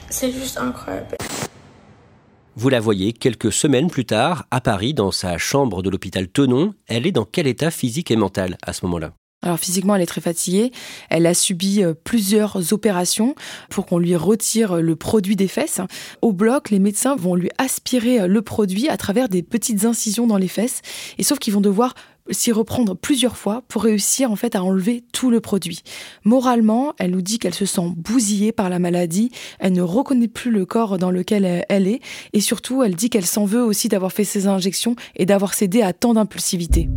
C'est 0.09 0.31
juste 0.31 0.57
incroyable. 0.57 1.17
Vous 2.55 2.69
la 2.69 2.79
voyez 2.79 3.13
quelques 3.13 3.51
semaines 3.51 3.89
plus 3.89 4.05
tard, 4.05 4.45
à 4.51 4.61
Paris, 4.61 4.93
dans 4.93 5.11
sa 5.11 5.37
chambre 5.37 5.81
de 5.81 5.89
l'hôpital 5.89 6.27
Tenon. 6.27 6.73
Elle 6.87 7.07
est 7.07 7.11
dans 7.11 7.25
quel 7.25 7.47
état 7.47 7.71
physique 7.71 8.11
et 8.11 8.15
mental 8.15 8.57
à 8.61 8.73
ce 8.73 8.85
moment-là? 8.85 9.13
Alors 9.41 9.57
physiquement, 9.57 9.95
elle 9.95 10.01
est 10.01 10.05
très 10.05 10.21
fatiguée. 10.21 10.71
Elle 11.09 11.25
a 11.25 11.33
subi 11.33 11.81
euh, 11.81 11.93
plusieurs 11.93 12.73
opérations 12.73 13.35
pour 13.69 13.85
qu'on 13.85 13.97
lui 13.97 14.15
retire 14.15 14.81
le 14.81 14.95
produit 14.97 15.37
des 15.37 15.47
fesses. 15.47 15.79
Au 16.21 16.33
bloc, 16.33 16.71
les 16.71 16.79
médecins 16.79 17.15
vont 17.15 17.35
lui 17.35 17.49
aspirer 17.57 18.21
euh, 18.21 18.27
le 18.27 18.41
produit 18.41 18.89
à 18.89 18.97
travers 18.97 19.29
des 19.29 19.41
petites 19.41 19.85
incisions 19.85 20.27
dans 20.27 20.37
les 20.37 20.49
fesses. 20.49 20.81
Et 21.17 21.23
sauf 21.23 21.39
qu'ils 21.39 21.53
vont 21.53 21.61
devoir 21.61 21.93
s'y 22.31 22.51
reprendre 22.51 22.95
plusieurs 22.95 23.37
fois 23.37 23.63
pour 23.69 23.83
réussir 23.83 24.29
en 24.29 24.35
fait 24.35 24.55
à 24.55 24.63
enlever 24.63 25.03
tout 25.13 25.31
le 25.31 25.39
produit. 25.39 25.81
Moralement, 26.25 26.93
elle 26.99 27.11
nous 27.11 27.21
dit 27.21 27.39
qu'elle 27.39 27.55
se 27.55 27.65
sent 27.65 27.93
bousillée 27.95 28.51
par 28.51 28.69
la 28.69 28.77
maladie, 28.77 29.31
elle 29.57 29.73
ne 29.73 29.81
reconnaît 29.81 30.27
plus 30.27 30.51
le 30.51 30.65
corps 30.65 30.97
dans 30.99 31.09
lequel 31.09 31.65
elle 31.69 31.87
est 31.87 32.01
et 32.33 32.41
surtout 32.41 32.83
elle 32.83 32.95
dit 32.95 33.09
qu'elle 33.09 33.25
s'en 33.25 33.45
veut 33.45 33.63
aussi 33.63 33.87
d'avoir 33.87 34.11
fait 34.11 34.25
ces 34.25 34.45
injections 34.45 34.95
et 35.15 35.25
d'avoir 35.25 35.55
cédé 35.55 35.81
à 35.81 35.93
tant 35.93 36.13
d'impulsivité. 36.13 36.87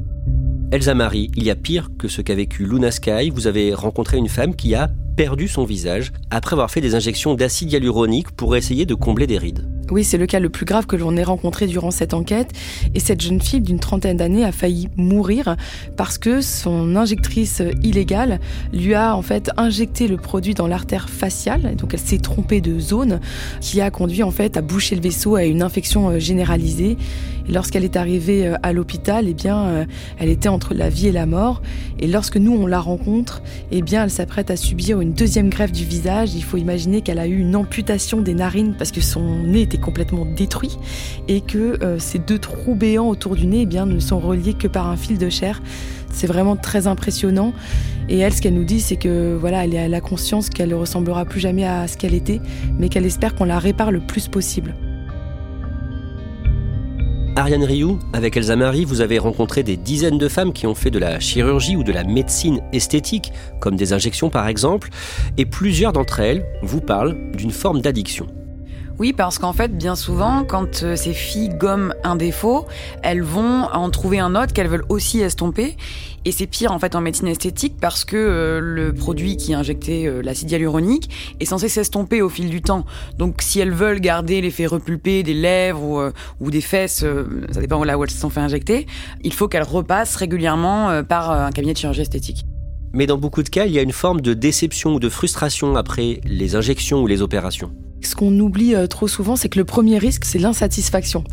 Elsa 0.72 0.94
Marie, 0.94 1.30
il 1.36 1.44
y 1.44 1.50
a 1.50 1.54
pire 1.54 1.90
que 1.98 2.08
ce 2.08 2.22
qu'a 2.22 2.34
vécu 2.34 2.64
Luna 2.64 2.90
Sky. 2.90 3.28
Vous 3.28 3.46
avez 3.46 3.74
rencontré 3.74 4.16
une 4.16 4.30
femme 4.30 4.56
qui 4.56 4.74
a 4.74 4.88
perdu 5.18 5.46
son 5.46 5.66
visage 5.66 6.14
après 6.30 6.54
avoir 6.54 6.70
fait 6.70 6.80
des 6.80 6.94
injections 6.94 7.34
d'acide 7.34 7.70
hyaluronique 7.70 8.30
pour 8.30 8.56
essayer 8.56 8.86
de 8.86 8.94
combler 8.94 9.26
des 9.26 9.36
rides. 9.36 9.68
Oui, 9.92 10.04
c'est 10.04 10.16
le 10.16 10.24
cas 10.24 10.40
le 10.40 10.48
plus 10.48 10.64
grave 10.64 10.86
que 10.86 10.96
l'on 10.96 11.18
ait 11.18 11.22
rencontré 11.22 11.66
durant 11.66 11.90
cette 11.90 12.14
enquête. 12.14 12.50
Et 12.94 12.98
cette 12.98 13.20
jeune 13.20 13.42
fille 13.42 13.60
d'une 13.60 13.78
trentaine 13.78 14.16
d'années 14.16 14.42
a 14.42 14.50
failli 14.50 14.88
mourir 14.96 15.54
parce 15.98 16.16
que 16.16 16.40
son 16.40 16.96
injectrice 16.96 17.62
illégale 17.82 18.40
lui 18.72 18.94
a 18.94 19.14
en 19.14 19.20
fait 19.20 19.50
injecté 19.58 20.08
le 20.08 20.16
produit 20.16 20.54
dans 20.54 20.66
l'artère 20.66 21.10
faciale. 21.10 21.76
Donc 21.76 21.92
elle 21.92 22.00
s'est 22.00 22.16
trompée 22.16 22.62
de 22.62 22.80
zone 22.80 23.20
qui 23.60 23.82
a 23.82 23.90
conduit 23.90 24.22
en 24.22 24.30
fait 24.30 24.56
à 24.56 24.62
boucher 24.62 24.96
le 24.96 25.02
vaisseau 25.02 25.36
à 25.36 25.44
une 25.44 25.60
infection 25.60 26.08
euh, 26.08 26.18
généralisée. 26.18 26.96
Et 27.48 27.52
lorsqu'elle 27.52 27.84
est 27.84 27.96
arrivée 27.96 28.46
euh, 28.46 28.56
à 28.62 28.72
l'hôpital, 28.72 29.26
eh 29.28 29.34
bien, 29.34 29.58
euh, 29.58 29.84
elle 30.18 30.30
était 30.30 30.48
entre 30.48 30.72
la 30.72 30.88
vie 30.88 31.08
et 31.08 31.12
la 31.12 31.26
mort. 31.26 31.60
Et 31.98 32.06
lorsque 32.06 32.38
nous 32.38 32.52
on 32.52 32.66
la 32.66 32.80
rencontre, 32.80 33.42
eh 33.70 33.82
bien, 33.82 34.04
elle 34.04 34.10
s'apprête 34.10 34.50
à 34.50 34.56
subir 34.56 35.02
une 35.02 35.12
deuxième 35.12 35.50
greffe 35.50 35.72
du 35.72 35.84
visage. 35.84 36.34
Il 36.34 36.44
faut 36.44 36.56
imaginer 36.56 37.02
qu'elle 37.02 37.18
a 37.18 37.26
eu 37.26 37.38
une 37.38 37.56
amputation 37.56 38.22
des 38.22 38.34
narines 38.34 38.74
parce 38.78 38.90
que 38.90 39.02
son 39.02 39.42
nez 39.42 39.62
était 39.62 39.81
complètement 39.82 40.24
détruit 40.24 40.78
et 41.28 41.42
que 41.42 41.82
euh, 41.82 41.98
ces 41.98 42.18
deux 42.18 42.38
trous 42.38 42.74
béants 42.74 43.08
autour 43.08 43.36
du 43.36 43.46
nez 43.46 43.62
eh 43.62 43.66
bien, 43.66 43.84
ne 43.84 44.00
sont 44.00 44.18
reliés 44.18 44.54
que 44.54 44.68
par 44.68 44.88
un 44.88 44.96
fil 44.96 45.18
de 45.18 45.28
chair. 45.28 45.60
C'est 46.10 46.26
vraiment 46.26 46.56
très 46.56 46.86
impressionnant. 46.86 47.52
Et 48.08 48.18
elle, 48.18 48.32
ce 48.32 48.42
qu'elle 48.42 48.54
nous 48.54 48.64
dit, 48.64 48.80
c'est 48.80 48.96
que 48.96 49.36
voilà, 49.38 49.64
elle 49.64 49.94
a 49.94 50.00
conscience 50.00 50.48
qu'elle 50.48 50.70
ne 50.70 50.74
ressemblera 50.74 51.24
plus 51.24 51.40
jamais 51.40 51.64
à 51.64 51.86
ce 51.88 51.96
qu'elle 51.96 52.14
était, 52.14 52.40
mais 52.78 52.88
qu'elle 52.88 53.06
espère 53.06 53.34
qu'on 53.34 53.44
la 53.44 53.58
répare 53.58 53.90
le 53.90 54.00
plus 54.00 54.28
possible. 54.28 54.74
Ariane 57.34 57.64
Rioux, 57.64 57.98
avec 58.12 58.36
Elsa 58.36 58.56
Marie, 58.56 58.84
vous 58.84 59.00
avez 59.00 59.18
rencontré 59.18 59.62
des 59.62 59.78
dizaines 59.78 60.18
de 60.18 60.28
femmes 60.28 60.52
qui 60.52 60.66
ont 60.66 60.74
fait 60.74 60.90
de 60.90 60.98
la 60.98 61.18
chirurgie 61.18 61.76
ou 61.76 61.82
de 61.82 61.90
la 61.90 62.04
médecine 62.04 62.60
esthétique, 62.74 63.32
comme 63.58 63.74
des 63.74 63.94
injections 63.94 64.28
par 64.28 64.48
exemple, 64.48 64.90
et 65.38 65.46
plusieurs 65.46 65.94
d'entre 65.94 66.20
elles 66.20 66.44
vous 66.62 66.82
parlent 66.82 67.16
d'une 67.34 67.50
forme 67.50 67.80
d'addiction. 67.80 68.26
Oui, 68.98 69.12
parce 69.12 69.38
qu'en 69.38 69.52
fait, 69.52 69.76
bien 69.76 69.96
souvent, 69.96 70.44
quand 70.44 70.82
euh, 70.82 70.96
ces 70.96 71.12
filles 71.12 71.48
gomment 71.48 71.94
un 72.04 72.14
défaut, 72.14 72.66
elles 73.02 73.22
vont 73.22 73.64
en 73.72 73.90
trouver 73.90 74.18
un 74.18 74.34
autre 74.34 74.52
qu'elles 74.52 74.68
veulent 74.68 74.84
aussi 74.88 75.20
estomper. 75.20 75.76
Et 76.24 76.30
c'est 76.30 76.46
pire 76.46 76.70
en 76.70 76.78
fait 76.78 76.94
en 76.94 77.00
médecine 77.00 77.26
esthétique 77.26 77.74
parce 77.80 78.04
que 78.04 78.16
euh, 78.16 78.60
le 78.60 78.92
produit 78.92 79.36
qui 79.36 79.52
est 79.52 79.54
injecté, 79.54 80.06
euh, 80.06 80.22
l'acide 80.22 80.50
hyaluronique, 80.50 81.10
est 81.40 81.46
censé 81.46 81.68
s'estomper 81.68 82.22
au 82.22 82.28
fil 82.28 82.48
du 82.48 82.62
temps. 82.62 82.84
Donc 83.18 83.40
si 83.40 83.58
elles 83.60 83.72
veulent 83.72 84.00
garder 84.00 84.40
l'effet 84.40 84.66
repulpé 84.66 85.22
des 85.22 85.34
lèvres 85.34 86.12
ou, 86.40 86.50
des 86.50 86.60
fesses, 86.60 87.04
ça 87.50 87.60
dépend 87.60 87.82
là 87.82 87.98
où 87.98 88.04
elles 88.04 88.10
se 88.10 88.18
sont 88.18 88.30
fait 88.30 88.40
injecter, 88.40 88.86
il 89.24 89.32
faut 89.32 89.48
qu'elles 89.48 89.62
repassent 89.62 90.16
régulièrement 90.16 91.02
par 91.04 91.30
un 91.30 91.50
cabinet 91.50 91.72
de 91.72 91.78
chirurgie 91.78 92.02
esthétique. 92.02 92.44
Mais 92.92 93.06
dans 93.06 93.18
beaucoup 93.18 93.42
de 93.42 93.48
cas, 93.48 93.64
il 93.64 93.72
y 93.72 93.78
a 93.78 93.82
une 93.82 93.92
forme 93.92 94.20
de 94.20 94.34
déception 94.34 94.94
ou 94.94 95.00
de 95.00 95.08
frustration 95.08 95.76
après 95.76 96.20
les 96.24 96.56
injections 96.56 97.02
ou 97.02 97.06
les 97.06 97.22
opérations. 97.22 97.72
Ce 98.04 98.16
qu'on 98.16 98.36
oublie 98.38 98.74
euh, 98.74 98.86
trop 98.86 99.06
souvent, 99.06 99.36
c'est 99.36 99.48
que 99.48 99.58
le 99.58 99.64
premier 99.64 99.98
risque, 99.98 100.24
c'est 100.24 100.38
l'insatisfaction. 100.38 101.24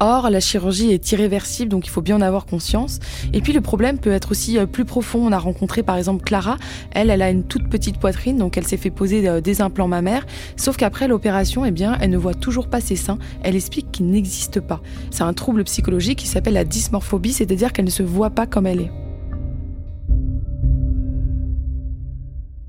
Or, 0.00 0.30
la 0.30 0.40
chirurgie 0.40 0.92
est 0.92 1.12
irréversible, 1.12 1.70
donc 1.70 1.86
il 1.86 1.90
faut 1.90 2.02
bien 2.02 2.16
en 2.16 2.20
avoir 2.20 2.46
conscience. 2.46 3.00
Et 3.32 3.40
puis 3.40 3.52
le 3.52 3.60
problème 3.60 3.98
peut 3.98 4.12
être 4.12 4.32
aussi 4.32 4.58
euh, 4.58 4.66
plus 4.66 4.84
profond. 4.84 5.26
On 5.26 5.32
a 5.32 5.38
rencontré 5.38 5.82
par 5.82 5.96
exemple 5.96 6.24
Clara. 6.24 6.56
Elle, 6.90 7.10
elle 7.10 7.22
a 7.22 7.30
une 7.30 7.44
toute 7.44 7.68
petite 7.68 7.98
poitrine, 7.98 8.36
donc 8.36 8.56
elle 8.58 8.66
s'est 8.66 8.76
fait 8.76 8.90
poser 8.90 9.26
euh, 9.28 9.40
des 9.40 9.62
implants 9.62 9.88
mammaires. 9.88 10.26
Sauf 10.56 10.76
qu'après 10.76 11.08
l'opération, 11.08 11.64
eh 11.64 11.70
bien, 11.70 11.96
elle 12.00 12.10
ne 12.10 12.18
voit 12.18 12.34
toujours 12.34 12.68
pas 12.68 12.80
ses 12.80 12.96
seins. 12.96 13.18
Elle 13.42 13.56
explique 13.56 13.90
qu'ils 13.90 14.10
n'existent 14.10 14.60
pas. 14.60 14.80
C'est 15.10 15.24
un 15.24 15.32
trouble 15.32 15.64
psychologique 15.64 16.18
qui 16.18 16.26
s'appelle 16.26 16.54
la 16.54 16.64
dysmorphobie, 16.64 17.32
c'est-à-dire 17.32 17.72
qu'elle 17.72 17.86
ne 17.86 17.90
se 17.90 18.02
voit 18.02 18.30
pas 18.30 18.46
comme 18.46 18.66
elle 18.66 18.82
est. 18.82 19.07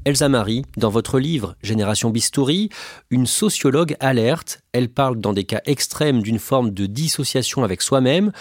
Elsa 0.09 0.27
Marie, 0.27 0.63
dans 0.75 0.89
votre 0.89 1.19
livre 1.19 1.55
Génération 1.61 2.09
Bistouri, 2.09 2.69
une 3.11 3.27
sociologue 3.27 3.95
alerte. 3.99 4.63
Elle 4.71 4.89
parle 4.89 5.19
dans 5.19 5.33
des 5.33 5.43
cas 5.43 5.61
extrêmes 5.67 6.23
d'une 6.23 6.39
forme 6.39 6.71
de 6.71 6.87
dissociation 6.87 7.63
avec 7.63 7.83
soi-même. 7.83 8.31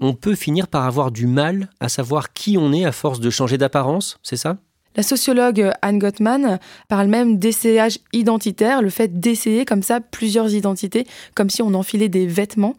On 0.00 0.12
peut 0.12 0.34
finir 0.34 0.68
par 0.68 0.84
avoir 0.84 1.10
du 1.10 1.26
mal 1.26 1.70
à 1.80 1.88
savoir 1.88 2.34
qui 2.34 2.58
on 2.58 2.74
est 2.74 2.84
à 2.84 2.92
force 2.92 3.20
de 3.20 3.30
changer 3.30 3.56
d'apparence, 3.56 4.18
c'est 4.22 4.36
ça? 4.36 4.58
La 4.96 5.02
sociologue 5.02 5.70
Anne 5.82 5.98
Gottman 5.98 6.58
parle 6.88 7.08
même 7.08 7.38
d'essayage 7.38 7.98
identitaire, 8.12 8.82
le 8.82 8.90
fait 8.90 9.20
d'essayer 9.20 9.64
comme 9.64 9.82
ça 9.82 10.00
plusieurs 10.00 10.54
identités, 10.54 11.06
comme 11.34 11.50
si 11.50 11.62
on 11.62 11.74
enfilait 11.74 12.08
des 12.08 12.26
vêtements. 12.26 12.74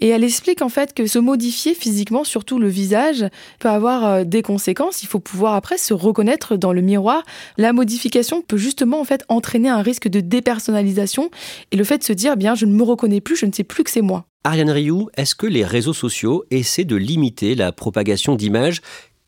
Et 0.00 0.08
elle 0.08 0.24
explique 0.24 0.62
en 0.62 0.68
fait 0.68 0.94
que 0.94 1.06
se 1.06 1.18
modifier 1.18 1.74
physiquement, 1.74 2.24
surtout 2.24 2.58
le 2.58 2.68
visage, 2.68 3.26
peut 3.58 3.68
avoir 3.68 4.04
euh, 4.06 4.24
des 4.24 4.42
conséquences. 4.42 5.02
Il 5.02 5.06
faut 5.06 5.20
pouvoir 5.20 5.54
après 5.54 5.78
se 5.78 5.92
reconnaître 5.92 6.56
dans 6.56 6.72
le 6.72 6.80
miroir. 6.80 7.22
La 7.58 7.72
modification 7.72 8.42
peut 8.42 8.56
justement 8.56 9.00
en 9.00 9.04
fait 9.04 9.24
entraîner 9.28 9.68
un 9.68 9.82
risque 9.82 10.08
de 10.08 10.20
dépersonnalisation 10.20 11.30
et 11.72 11.76
le 11.76 11.84
fait 11.84 11.98
de 11.98 12.04
se 12.04 12.12
dire 12.12 12.36
bien 12.36 12.54
je 12.54 12.66
ne 12.66 12.72
me 12.72 12.82
reconnais 12.82 13.20
plus, 13.20 13.36
je 13.36 13.46
ne 13.46 13.52
sais 13.52 13.64
plus 13.64 13.84
que 13.84 13.90
c'est 13.90 14.02
moi. 14.02 14.24
Ariane 14.42 14.70
Rioux, 14.70 15.10
est-ce 15.18 15.34
que 15.34 15.46
les 15.46 15.64
réseaux 15.64 15.92
sociaux 15.92 16.44
essaient 16.50 16.84
de 16.84 16.96
limiter 16.96 17.54
la 17.54 17.72
propagation 17.72 18.36
d'images 18.36 18.80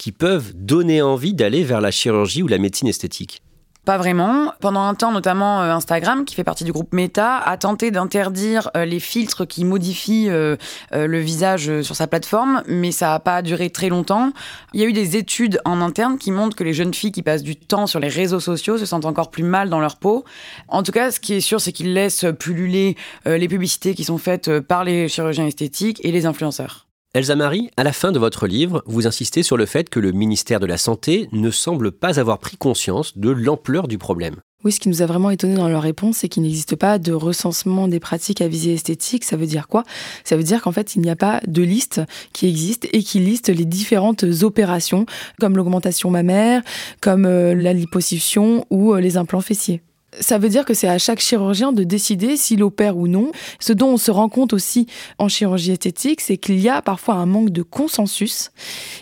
qui 0.03 0.11
peuvent 0.11 0.53
donner 0.57 1.01
envie 1.01 1.33
d'aller 1.33 1.62
vers 1.62 1.81
la 1.81 1.93
chirurgie 1.93 2.43
ou 2.43 2.49
la 2.49 2.59
médecine 2.59 2.88
esthétique 2.88 3.41
pas 3.85 3.99
vraiment. 3.99 4.53
Pendant 4.61 4.83
un 4.83 4.95
temps, 4.95 5.11
notamment 5.11 5.61
euh, 5.61 5.73
Instagram, 5.73 6.25
qui 6.25 6.37
fait 6.37 6.45
partie 6.45 6.62
du 6.62 6.71
groupe 6.71 6.93
Meta, 6.93 7.38
a 7.38 7.57
tenté 7.57 7.91
d'interdire 7.91 8.71
euh, 8.77 8.85
les 8.85 9.01
filtres 9.01 9.45
qui 9.45 9.65
modifient 9.65 10.31
euh, 10.31 10.55
le 10.93 11.19
visage 11.19 11.83
sur 11.83 11.97
sa 11.97 12.07
plateforme, 12.07 12.62
mais 12.69 12.93
ça 12.93 13.09
n'a 13.09 13.19
pas 13.19 13.43
duré 13.43 13.71
très 13.71 13.88
longtemps. 13.88 14.33
Il 14.73 14.81
y 14.81 14.85
a 14.85 14.87
eu 14.87 14.93
des 14.93 15.17
études 15.17 15.61
en 15.65 15.81
interne 15.81 16.17
qui 16.17 16.31
montrent 16.31 16.55
que 16.55 16.62
les 16.62 16.75
jeunes 16.75 16.95
filles 16.95 17.11
qui 17.11 17.23
passent 17.23 17.43
du 17.43 17.57
temps 17.57 17.88
sur 17.88 17.99
les 17.99 18.07
réseaux 18.07 18.38
sociaux 18.38 18.79
se 18.79 18.87
sentent 18.87 19.05
encore 19.05 19.33
plus 19.33 19.43
mal 19.43 19.69
dans 19.69 19.81
leur 19.81 19.97
peau. 19.97 20.25
En 20.69 20.85
tout 20.85 20.93
cas, 20.93 21.11
ce 21.11 21.19
qui 21.19 21.35
est 21.35 21.41
sûr, 21.41 21.61
c'est 21.61 21.73
qu'ils 21.73 21.93
laissent 21.93 22.27
pulluler 22.38 22.97
les 23.27 23.49
publicités 23.49 23.97
qui 23.97 24.05
sont 24.05 24.19
faites 24.19 24.61
par 24.61 24.85
les 24.85 25.09
chirurgiens 25.09 25.47
esthétiques 25.47 26.01
et 26.05 26.12
les 26.12 26.25
influenceurs. 26.25 26.87
Elsa 27.14 27.37
Marie, 27.37 27.68
à 27.77 27.85
la 27.85 27.92
fin 27.92 28.11
de 28.11 28.18
votre 28.18 28.46
livre, 28.46 28.83
vous 28.87 29.07
insistez 29.07 29.42
sur 29.42 29.59
le 29.59 29.66
fait 29.66 29.90
que 29.90 30.01
le 30.01 30.12
ministère 30.12 30.61
de 30.61 30.66
la 30.66 30.79
Santé 30.79 31.29
ne 31.33 31.51
semble 31.51 31.92
pas 31.92 32.18
avoir 32.18 32.38
pris 32.38 32.57
conscience 32.57 33.18
de 33.18 33.29
l'ampleur 33.29 33.87
du 33.87 33.98
problème. 33.98 34.37
Oui, 34.64 34.72
ce 34.72 34.81
qui 34.81 34.88
nous 34.88 35.03
a 35.03 35.07
vraiment 35.07 35.29
étonné 35.29 35.57
dans 35.57 35.68
leur 35.68 35.83
réponse, 35.83 36.16
c'est 36.16 36.31
qu'il 36.31 36.42
n'existe 36.42 36.75
pas 36.75 36.98
de 36.98 37.12
recensement 37.12 37.87
des 37.87 38.01
pratiques 38.01 38.40
à 38.40 38.48
visée 38.48 38.72
esthétique. 38.72 39.25
Ça 39.25 39.37
veut 39.37 39.44
dire 39.44 39.68
quoi? 39.68 39.83
Ça 40.25 40.38
veut 40.38 40.42
dire 40.42 40.62
qu'en 40.62 40.72
fait, 40.72 40.96
il 40.96 41.03
n'y 41.03 41.11
a 41.11 41.16
pas 41.16 41.42
de 41.46 41.62
liste 41.62 42.01
qui 42.33 42.48
existe 42.48 42.88
et 42.94 43.03
qui 43.03 43.18
liste 43.18 43.51
les 43.51 43.66
différentes 43.66 44.25
opérations, 44.40 45.05
comme 45.38 45.59
l'augmentation 45.59 46.09
mammaire, 46.09 46.62
comme 47.03 47.27
euh, 47.27 47.55
la 47.55 47.75
liposuction 47.75 48.64
ou 48.70 48.94
euh, 48.94 49.03
les 49.03 49.18
implants 49.18 49.42
fessiers. 49.42 49.83
Ça 50.20 50.38
veut 50.38 50.48
dire 50.48 50.64
que 50.64 50.75
c'est 50.75 50.88
à 50.88 50.98
chaque 50.98 51.20
chirurgien 51.20 51.72
de 51.72 51.85
décider 51.85 52.37
s'il 52.37 52.62
opère 52.62 52.96
ou 52.96 53.09
non. 53.09 53.33
Ce 53.61 53.72
dont 53.72 53.88
on 53.88 53.96
se 53.96 54.11
rend 54.11 54.29
compte 54.29 54.53
aussi 54.53 54.87
en 55.18 55.29
chirurgie 55.29 55.72
esthétique, 55.72 56.20
c'est 56.20 56.37
qu'il 56.37 56.61
y 56.61 56.68
a 56.68 56.83
parfois 56.83 57.14
un 57.14 57.27
manque 57.27 57.51
de 57.51 57.62
consensus 57.62 58.51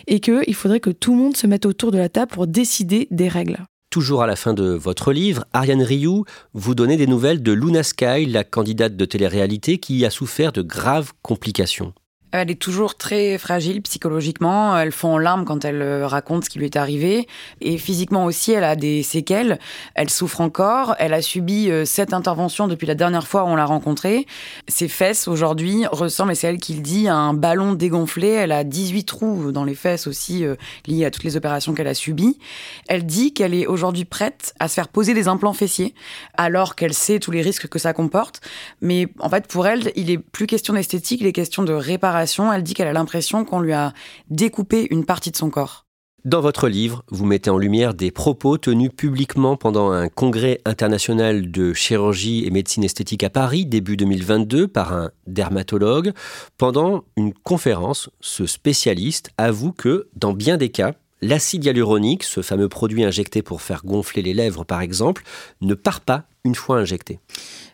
et 0.07 0.19
qu'il 0.19 0.55
faudrait 0.55 0.79
que 0.79 0.89
tout 0.89 1.11
le 1.11 1.17
monde 1.17 1.37
se 1.37 1.47
mette 1.47 1.65
autour 1.65 1.91
de 1.91 1.97
la 1.97 2.09
table 2.09 2.31
pour 2.31 2.47
décider 2.47 3.07
des 3.11 3.27
règles. 3.27 3.59
Toujours 3.89 4.23
à 4.23 4.27
la 4.27 4.37
fin 4.37 4.53
de 4.53 4.63
votre 4.71 5.11
livre, 5.11 5.43
Ariane 5.51 5.83
Rioux, 5.83 6.23
vous 6.53 6.75
donnez 6.75 6.95
des 6.95 7.07
nouvelles 7.07 7.43
de 7.43 7.51
Luna 7.51 7.83
Sky, 7.83 8.25
la 8.25 8.45
candidate 8.45 8.95
de 8.95 9.03
télé-réalité 9.03 9.79
qui 9.79 10.05
a 10.05 10.09
souffert 10.09 10.53
de 10.53 10.61
graves 10.61 11.11
complications. 11.21 11.93
Elle 12.31 12.49
est 12.49 12.55
toujours 12.55 12.95
très 12.95 13.37
fragile 13.37 13.81
psychologiquement. 13.81 14.77
Elle 14.77 14.93
fond 14.93 15.15
en 15.15 15.17
larmes 15.17 15.43
quand 15.43 15.65
elle 15.65 15.81
euh, 15.81 16.07
raconte 16.07 16.45
ce 16.45 16.49
qui 16.49 16.59
lui 16.59 16.65
est 16.65 16.77
arrivé. 16.77 17.27
Et 17.59 17.77
physiquement 17.77 18.23
aussi, 18.23 18.53
elle 18.53 18.63
a 18.63 18.77
des 18.77 19.03
séquelles. 19.03 19.59
Elle 19.95 20.09
souffre 20.09 20.39
encore. 20.39 20.95
Elle 20.97 21.13
a 21.13 21.21
subi 21.21 21.69
euh, 21.69 21.83
sept 21.83 22.13
interventions 22.13 22.69
depuis 22.69 22.87
la 22.87 22.95
dernière 22.95 23.27
fois 23.27 23.43
où 23.43 23.47
on 23.47 23.55
l'a 23.57 23.65
rencontrée. 23.65 24.27
Ses 24.69 24.87
fesses 24.87 25.27
aujourd'hui 25.27 25.85
ressemblent, 25.91 26.31
et 26.31 26.35
c'est 26.35 26.47
elle 26.47 26.59
qui 26.59 26.73
le 26.73 26.81
dit, 26.81 27.09
à 27.09 27.15
un 27.15 27.33
ballon 27.33 27.73
dégonflé. 27.73 28.29
Elle 28.29 28.53
a 28.53 28.63
18 28.63 29.03
trous 29.03 29.51
dans 29.51 29.65
les 29.65 29.75
fesses 29.75 30.07
aussi, 30.07 30.45
euh, 30.45 30.55
liés 30.87 31.03
à 31.03 31.11
toutes 31.11 31.25
les 31.25 31.35
opérations 31.35 31.73
qu'elle 31.73 31.87
a 31.87 31.93
subies. 31.93 32.39
Elle 32.87 33.05
dit 33.05 33.33
qu'elle 33.33 33.53
est 33.53 33.67
aujourd'hui 33.67 34.05
prête 34.05 34.53
à 34.59 34.69
se 34.69 34.75
faire 34.75 34.87
poser 34.87 35.13
des 35.13 35.27
implants 35.27 35.53
fessiers, 35.53 35.93
alors 36.37 36.75
qu'elle 36.75 36.93
sait 36.93 37.19
tous 37.19 37.31
les 37.31 37.41
risques 37.41 37.67
que 37.67 37.79
ça 37.79 37.91
comporte. 37.91 38.39
Mais 38.79 39.07
en 39.19 39.29
fait, 39.29 39.47
pour 39.47 39.67
elle, 39.67 39.91
il 39.97 40.09
est 40.09 40.17
plus 40.17 40.47
question 40.47 40.75
d'esthétique, 40.75 41.19
il 41.19 41.27
est 41.27 41.33
question 41.33 41.63
de 41.63 41.73
réparation 41.73 42.20
elle 42.53 42.63
dit 42.63 42.73
qu'elle 42.73 42.87
a 42.87 42.93
l'impression 42.93 43.45
qu'on 43.45 43.59
lui 43.59 43.73
a 43.73 43.93
découpé 44.29 44.87
une 44.91 45.05
partie 45.05 45.31
de 45.31 45.37
son 45.37 45.49
corps. 45.49 45.85
Dans 46.23 46.41
votre 46.41 46.67
livre, 46.67 47.03
vous 47.09 47.25
mettez 47.25 47.49
en 47.49 47.57
lumière 47.57 47.95
des 47.95 48.11
propos 48.11 48.59
tenus 48.59 48.91
publiquement 48.95 49.57
pendant 49.57 49.89
un 49.89 50.07
congrès 50.07 50.61
international 50.65 51.49
de 51.49 51.73
chirurgie 51.73 52.45
et 52.45 52.51
médecine 52.51 52.83
esthétique 52.83 53.23
à 53.23 53.31
Paris 53.31 53.65
début 53.65 53.97
2022 53.97 54.67
par 54.67 54.93
un 54.93 55.09
dermatologue. 55.25 56.11
Pendant 56.59 57.05
une 57.17 57.33
conférence, 57.33 58.11
ce 58.19 58.45
spécialiste 58.45 59.31
avoue 59.39 59.71
que, 59.71 60.09
dans 60.15 60.33
bien 60.33 60.57
des 60.57 60.69
cas, 60.69 60.93
l'acide 61.23 61.65
hyaluronique, 61.65 62.23
ce 62.23 62.43
fameux 62.43 62.69
produit 62.69 63.03
injecté 63.03 63.41
pour 63.41 63.63
faire 63.63 63.83
gonfler 63.83 64.21
les 64.21 64.35
lèvres 64.35 64.63
par 64.63 64.81
exemple, 64.81 65.23
ne 65.61 65.73
part 65.73 66.01
pas 66.01 66.25
une 66.43 66.55
fois 66.55 66.77
injecté. 66.77 67.19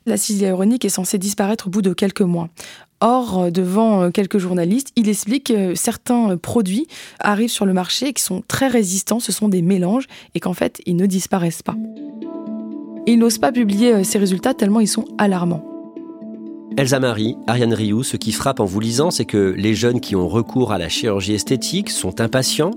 L'acide 0.05 0.39
hyaluronique 0.39 0.85
est 0.85 0.89
censé 0.89 1.17
disparaître 1.17 1.67
au 1.67 1.69
bout 1.69 1.81
de 1.81 1.93
quelques 1.93 2.21
mois. 2.21 2.47
Or, 2.99 3.39
euh, 3.39 3.51
devant 3.51 4.01
euh, 4.01 4.09
quelques 4.09 4.39
journalistes, 4.39 4.91
il 4.95 5.07
explique 5.07 5.47
que 5.47 5.75
certains 5.75 6.31
euh, 6.31 6.37
produits 6.37 6.87
arrivent 7.19 7.51
sur 7.51 7.65
le 7.65 7.73
marché 7.73 8.11
qui 8.11 8.23
sont 8.23 8.41
très 8.47 8.67
résistants, 8.67 9.19
ce 9.19 9.31
sont 9.31 9.49
des 9.49 9.61
mélanges, 9.61 10.07
et 10.33 10.39
qu'en 10.39 10.53
fait, 10.53 10.81
ils 10.87 10.95
ne 10.95 11.05
disparaissent 11.05 11.61
pas. 11.61 11.75
Il 13.05 13.19
n'ose 13.19 13.37
pas 13.37 13.51
publier 13.51 14.03
ces 14.03 14.17
résultats 14.17 14.53
tellement 14.53 14.79
ils 14.79 14.87
sont 14.87 15.05
alarmants. 15.17 15.63
Elsa 16.75 16.99
Marie, 16.99 17.37
Ariane 17.47 17.73
Rioux, 17.73 18.03
ce 18.03 18.17
qui 18.17 18.31
frappe 18.31 18.59
en 18.59 18.65
vous 18.65 18.79
lisant, 18.79 19.11
c'est 19.11 19.25
que 19.25 19.53
les 19.55 19.73
jeunes 19.73 20.01
qui 20.01 20.15
ont 20.15 20.27
recours 20.27 20.71
à 20.71 20.77
la 20.77 20.89
chirurgie 20.89 21.33
esthétique 21.33 21.89
sont 21.89 22.19
impatients 22.19 22.71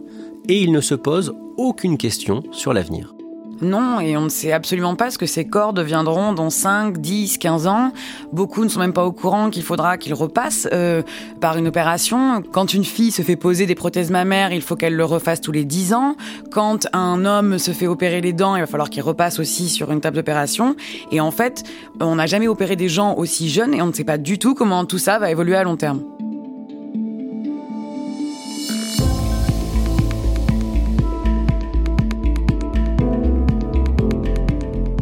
et 0.48 0.62
ils 0.62 0.72
ne 0.72 0.80
se 0.80 0.94
posent 0.94 1.34
aucune 1.56 1.98
question 1.98 2.42
sur 2.52 2.72
l'avenir. 2.72 3.14
Non, 3.62 4.00
et 4.00 4.16
on 4.16 4.22
ne 4.22 4.28
sait 4.28 4.52
absolument 4.52 4.94
pas 4.94 5.10
ce 5.10 5.18
que 5.18 5.26
ces 5.26 5.46
corps 5.46 5.74
deviendront 5.74 6.32
dans 6.32 6.48
5, 6.48 6.96
10, 6.98 7.36
15 7.38 7.66
ans. 7.66 7.92
Beaucoup 8.32 8.64
ne 8.64 8.70
sont 8.70 8.80
même 8.80 8.94
pas 8.94 9.04
au 9.04 9.12
courant 9.12 9.50
qu'il 9.50 9.62
faudra 9.62 9.98
qu'ils 9.98 10.14
repassent 10.14 10.66
euh, 10.72 11.02
par 11.40 11.58
une 11.58 11.68
opération. 11.68 12.42
Quand 12.52 12.72
une 12.72 12.84
fille 12.84 13.10
se 13.10 13.20
fait 13.20 13.36
poser 13.36 13.66
des 13.66 13.74
prothèses 13.74 14.10
mammaires, 14.10 14.52
il 14.52 14.62
faut 14.62 14.76
qu'elle 14.76 14.96
le 14.96 15.04
refasse 15.04 15.42
tous 15.42 15.52
les 15.52 15.64
10 15.64 15.92
ans. 15.92 16.16
Quand 16.50 16.86
un 16.94 17.24
homme 17.26 17.58
se 17.58 17.72
fait 17.72 17.86
opérer 17.86 18.22
les 18.22 18.32
dents, 18.32 18.56
il 18.56 18.60
va 18.60 18.66
falloir 18.66 18.88
qu'il 18.88 19.02
repasse 19.02 19.38
aussi 19.38 19.68
sur 19.68 19.92
une 19.92 20.00
table 20.00 20.16
d'opération. 20.16 20.74
Et 21.12 21.20
en 21.20 21.30
fait, 21.30 21.64
on 22.00 22.16
n'a 22.16 22.26
jamais 22.26 22.48
opéré 22.48 22.76
des 22.76 22.88
gens 22.88 23.14
aussi 23.16 23.50
jeunes 23.50 23.74
et 23.74 23.82
on 23.82 23.86
ne 23.86 23.92
sait 23.92 24.04
pas 24.04 24.18
du 24.18 24.38
tout 24.38 24.54
comment 24.54 24.86
tout 24.86 24.98
ça 24.98 25.18
va 25.18 25.30
évoluer 25.30 25.56
à 25.56 25.64
long 25.64 25.76
terme. 25.76 26.19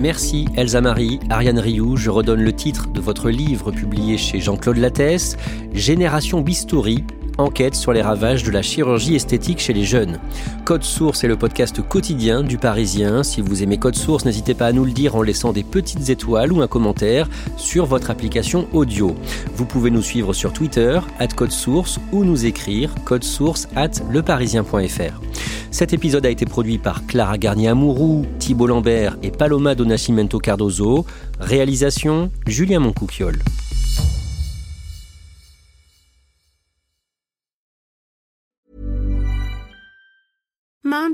Merci 0.00 0.46
Elsa 0.54 0.80
Marie, 0.80 1.18
Ariane 1.28 1.58
Rioux. 1.58 1.96
Je 1.96 2.08
redonne 2.08 2.42
le 2.42 2.52
titre 2.52 2.88
de 2.88 3.00
votre 3.00 3.30
livre 3.30 3.72
publié 3.72 4.16
chez 4.16 4.40
Jean-Claude 4.40 4.76
Lattès, 4.76 5.36
Génération 5.72 6.40
Bistouri, 6.40 7.04
enquête 7.36 7.74
sur 7.74 7.92
les 7.92 8.00
ravages 8.00 8.44
de 8.44 8.52
la 8.52 8.62
chirurgie 8.62 9.16
esthétique 9.16 9.58
chez 9.58 9.72
les 9.72 9.82
jeunes. 9.82 10.20
Code 10.64 10.84
Source 10.84 11.24
est 11.24 11.28
le 11.28 11.36
podcast 11.36 11.82
quotidien 11.82 12.44
du 12.44 12.58
Parisien. 12.58 13.24
Si 13.24 13.40
vous 13.40 13.64
aimez 13.64 13.78
Code 13.78 13.96
Source, 13.96 14.24
n'hésitez 14.24 14.54
pas 14.54 14.66
à 14.66 14.72
nous 14.72 14.84
le 14.84 14.92
dire 14.92 15.16
en 15.16 15.22
laissant 15.22 15.52
des 15.52 15.64
petites 15.64 16.10
étoiles 16.10 16.52
ou 16.52 16.62
un 16.62 16.68
commentaire 16.68 17.28
sur 17.56 17.84
votre 17.84 18.10
application 18.10 18.68
audio. 18.72 19.16
Vous 19.56 19.66
pouvez 19.66 19.90
nous 19.90 20.02
suivre 20.02 20.32
sur 20.32 20.52
Twitter, 20.52 21.00
at 21.18 21.28
Code 21.28 21.52
Source, 21.52 21.98
ou 22.12 22.24
nous 22.24 22.46
écrire 22.46 22.94
source 23.20 23.66
at 23.74 23.90
leparisien.fr. 24.12 25.27
Cet 25.70 25.92
épisode 25.92 26.26
a 26.26 26.30
été 26.30 26.46
produit 26.46 26.78
par 26.78 27.06
Clara 27.06 27.38
Garnier-Amouroux, 27.38 28.26
Thibault 28.38 28.66
Lambert 28.66 29.16
et 29.22 29.30
Paloma 29.30 29.74
Donacimento 29.74 30.38
Cardozo. 30.38 31.04
Réalisation 31.40 32.30
Julien 32.46 32.80
Moncouquiole. 32.80 33.38